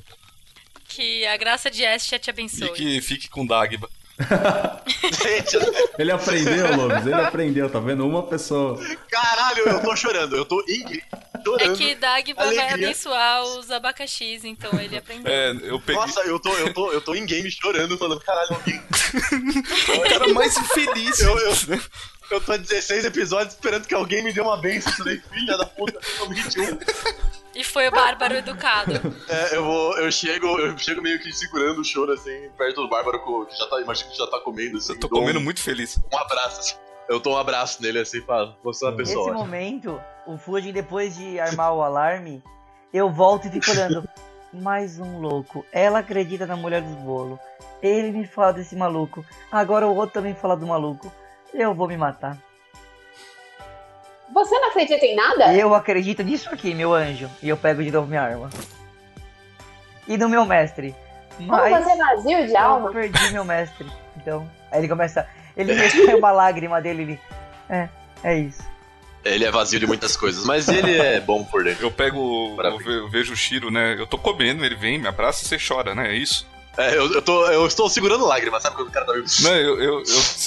[0.89, 2.71] Que a graça de Estia te E abençoe.
[2.73, 3.89] que fique com Dagba.
[5.99, 8.07] Ele aprendeu, Lobos, ele aprendeu, tá vendo?
[8.07, 8.81] Uma pessoa.
[9.11, 11.77] Caralho, eu tô chorando, eu tô em- É chorando.
[11.77, 15.33] que Dagba vai abençoar os abacaxis, então ele aprendeu.
[15.33, 16.01] É, eu peguei.
[16.01, 18.83] Nossa, eu tô, eu tô, eu tô em game chorando, falando, caralho, alguém.
[19.97, 21.21] o cara mais infeliz.
[21.21, 21.53] Eu, eu,
[22.33, 24.93] eu tô há 16 episódios esperando que alguém me dê uma benção.
[24.93, 26.79] Eu falei, filha da puta, tô 21.
[27.55, 28.93] E foi o Bárbaro educado.
[29.29, 32.89] É, eu vou, eu chego, eu chego meio que segurando o choro assim, perto do
[32.89, 34.93] Bárbaro que já tá, imagino que já tá comendo assim.
[34.93, 35.99] Eu tô comendo um, muito feliz.
[36.13, 36.61] um abraço.
[36.61, 36.75] assim.
[37.09, 39.31] Eu dou um abraço nele assim, falo, você é uma Nesse pessoa.
[39.31, 39.39] ótima.
[39.45, 42.43] momento, o Fujin, depois de armar o alarme,
[42.93, 44.09] eu volto e fico olhando.
[44.53, 45.65] Mais um louco.
[45.73, 47.39] Ela acredita na mulher dos bolos.
[47.83, 49.25] Ele me fala desse maluco.
[49.51, 51.13] Agora o outro também fala do maluco.
[51.53, 52.39] Eu vou me matar.
[54.33, 55.55] Você não acredita em nada?
[55.55, 57.31] Eu acredito nisso aqui, meu anjo.
[57.43, 58.51] E eu pego de novo minha arma.
[60.09, 60.95] E no meu mestre.
[61.37, 62.91] Como Mas você é vazio de eu alma?
[62.91, 63.87] perdi meu mestre.
[64.17, 65.29] Então, aí ele começa.
[65.57, 67.03] Ele recebe uma lágrima dele.
[67.03, 67.21] Ele.
[67.69, 67.89] É,
[68.23, 68.63] é isso.
[69.25, 71.85] Ele é vazio de muitas coisas, mas ele é bom por dentro.
[71.85, 72.51] Eu pego.
[72.51, 72.91] Eu, Maravilha.
[72.91, 73.97] eu vejo o Shiro, né?
[73.99, 76.13] Eu tô comendo, ele vem, me abraça e você chora, né?
[76.13, 76.47] É isso?
[76.79, 79.25] É, eu, eu, tô, eu estou segurando lágrimas, sabe quando o cara tá meio...
[79.43, 80.03] Não, eu, eu, eu,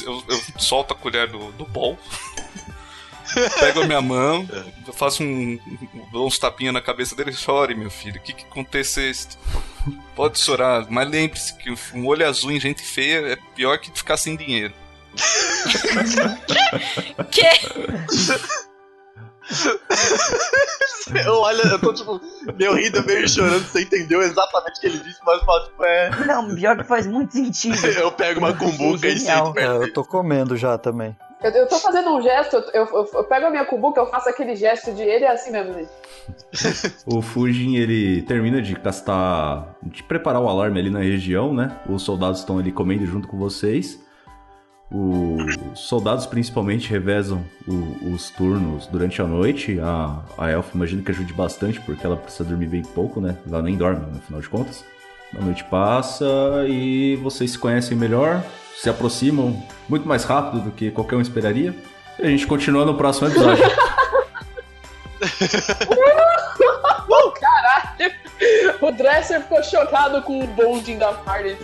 [0.06, 1.98] eu, eu solto a colher do, do bol.
[3.60, 4.48] Pego a minha mão,
[4.86, 5.60] eu faço um.
[6.12, 8.18] dou uns tapinhas na cabeça dele chore, meu filho.
[8.18, 9.30] O que, que acontecesse?
[10.16, 14.18] Pode chorar, mas lembre-se que um olho azul em gente feia é pior que ficar
[14.18, 14.74] sem dinheiro.
[17.32, 17.48] Que?
[21.26, 22.20] Eu olho, eu tô tipo,
[22.58, 25.86] meio rindo, meio chorando, você entendeu exatamente o que ele disse, mas eu falo, tipo,
[25.86, 26.10] é...
[26.26, 27.88] Não, pior que faz muito sentido.
[27.88, 31.16] Eu pego uma cumbuca e sento É, eu tô comendo já também.
[31.43, 34.27] Eu, eu tô fazendo um gesto, eu, eu, eu pego a minha cubuca, eu faço
[34.27, 35.89] aquele gesto de ele é assim mesmo, gente.
[37.05, 41.77] O Fujin, ele termina de castar, de preparar o alarme ali na região, né?
[41.88, 43.99] Os soldados estão ali comendo junto com vocês.
[44.89, 49.80] Os soldados principalmente revezam o- os turnos durante a noite.
[49.81, 53.38] A, a imagino que ajude bastante, porque ela precisa dormir bem pouco, né?
[53.47, 54.84] Ela nem dorme, no final de contas.
[55.38, 56.26] A noite passa
[56.68, 58.41] e vocês se conhecem melhor,
[58.82, 61.76] se aproximam muito mais rápido do que qualquer um esperaria.
[62.20, 63.64] E a gente continua no próximo episódio.
[67.40, 68.14] Caralho!
[68.82, 71.58] O Dresser ficou chocado com o bonding da party.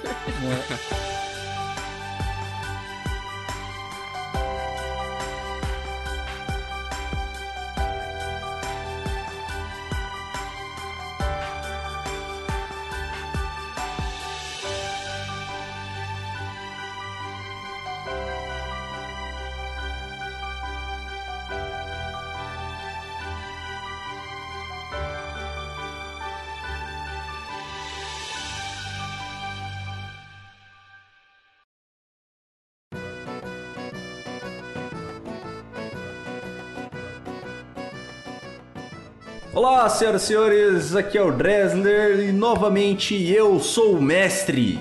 [39.66, 44.78] Olá, senhoras e senhores, aqui é o Dresler e novamente eu sou o mestre.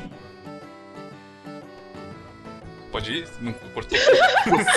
[2.91, 3.29] Pode ir?
[3.41, 3.97] Não cortou.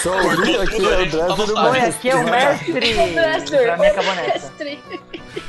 [0.04, 1.58] Só ouvi aqui tudo, é o Dresler do.
[1.58, 1.90] Oi, Mestre.
[1.98, 3.58] aqui é o mestre!
[3.64, 4.54] Pra mim acabou nessa.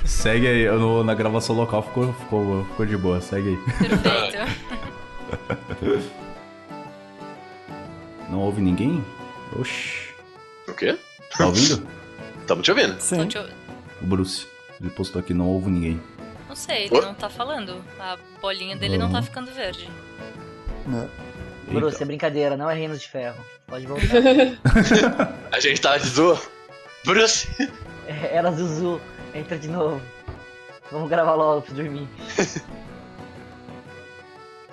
[0.07, 3.59] Segue aí, no- na gravação local ficou, ficou, ficou de boa, segue aí.
[3.89, 4.39] Perfeito.
[8.31, 9.05] Não ouve ninguém?
[9.61, 10.15] Oxi.
[10.67, 10.97] O quê?
[11.37, 11.87] Tá ouvindo?
[12.47, 12.99] Tamo te ouvindo.
[13.01, 13.19] Sim.
[13.19, 13.66] Deixa eu-
[14.03, 14.47] O Bruce.
[14.81, 16.01] Ele postou aqui, não ouve ninguém.
[16.49, 17.83] Não sei, ele não tá falando.
[17.99, 19.91] A bolinha dele não tá ficando verde.
[20.87, 21.09] né?
[21.69, 23.43] Bruce, é brincadeira, não é Reino de Ferro.
[23.67, 24.05] Pode voltar.
[25.51, 26.41] A gente tá de zoa.
[27.05, 27.49] Bruce!
[28.07, 29.01] É, Era Zuzu,
[29.35, 30.01] entra de novo.
[30.93, 32.09] Vamos gravar logo pra dormir.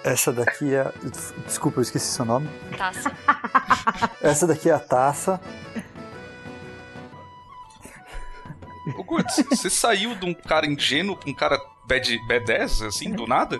[0.03, 0.91] Essa daqui é.
[1.47, 2.49] Desculpa, eu esqueci seu nome.
[2.77, 3.11] Taça.
[4.21, 5.39] Essa daqui é a taça.
[8.97, 13.25] Ô, Guts, você saiu de um cara ingênuo pra um cara bad, badass, assim, do
[13.27, 13.59] nada?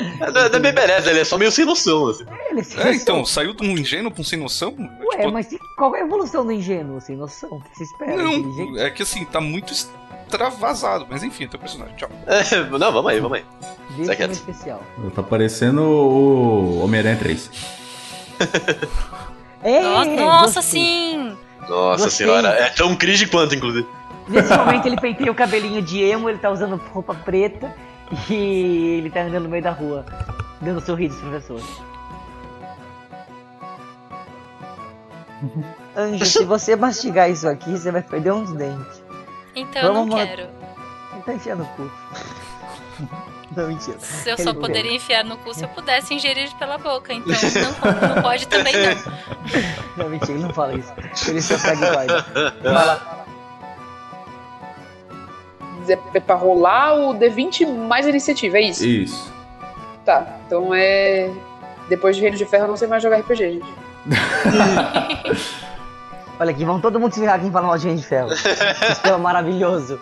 [0.00, 2.24] É, não é bem beleza, ele é só meio sem noção, assim.
[2.50, 2.94] Ele sem É, noção.
[2.94, 4.74] então, saiu de um ingênuo pra um sem noção?
[4.78, 7.50] Ué, Tipo, mas qual é a evolução do ingênuo sem noção?
[7.50, 8.16] O que você espera?
[8.16, 11.04] Não, é que assim, tá muito extravasado.
[11.10, 12.08] Mas enfim, é teu personagem, tchau.
[12.26, 13.44] É, não, vamos aí, vamos aí.
[13.96, 14.30] Filme quieto.
[14.32, 14.82] especial.
[15.16, 17.50] Tá parecendo o Homem-Aranha 3.
[19.64, 21.36] É, Nossa, nossa sim!
[21.68, 22.26] Nossa Gostei.
[22.26, 23.86] senhora, é tão cringe quanto, inclusive.
[24.28, 27.74] Nesse momento ele penteia o cabelinho de emo, ele tá usando roupa preta
[28.28, 30.04] e ele tá andando no meio da rua,
[30.60, 31.60] dando sorrisos pro professor.
[35.96, 39.02] Anjo, se você mastigar isso aqui, você vai perder uns dentes.
[39.54, 40.48] Então eu não Vamos quero.
[41.12, 41.90] Ele tá enfiando o cu.
[43.56, 43.96] Não, mentira.
[44.26, 47.14] Eu só Ele- poderia enfiar no cu se eu pudesse ingerir pela boca.
[47.14, 49.12] Então não, não pode também não.
[49.96, 50.92] Não, mentira, ele não fala isso.
[51.26, 52.26] Ele só pega e guarda.
[52.62, 53.17] Vai
[55.90, 58.86] É pra rolar o D20 mais iniciativa, é isso?
[58.86, 59.32] Isso.
[60.04, 61.30] Tá, então é.
[61.88, 63.74] Depois de Reino de Ferro eu não sei mais jogar RPG, gente.
[66.40, 68.32] Olha aqui, vão todo mundo se virar quem fala mal de Reino de Ferro.
[68.32, 70.00] Isso é maravilhoso.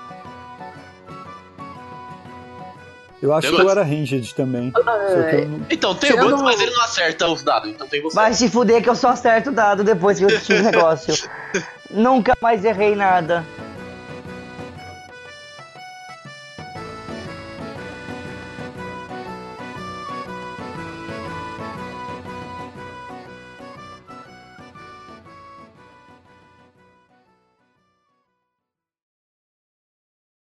[3.22, 4.70] Eu acho Eu que eu era ranged também.
[4.76, 8.14] Eu não- Então, tem o Guts, mas ele não acerta os dados, então tem você.
[8.14, 11.14] Vai se fuder que eu só acerto o dado depois que eu tive o negócio.
[11.90, 13.42] Nunca mais errei nada.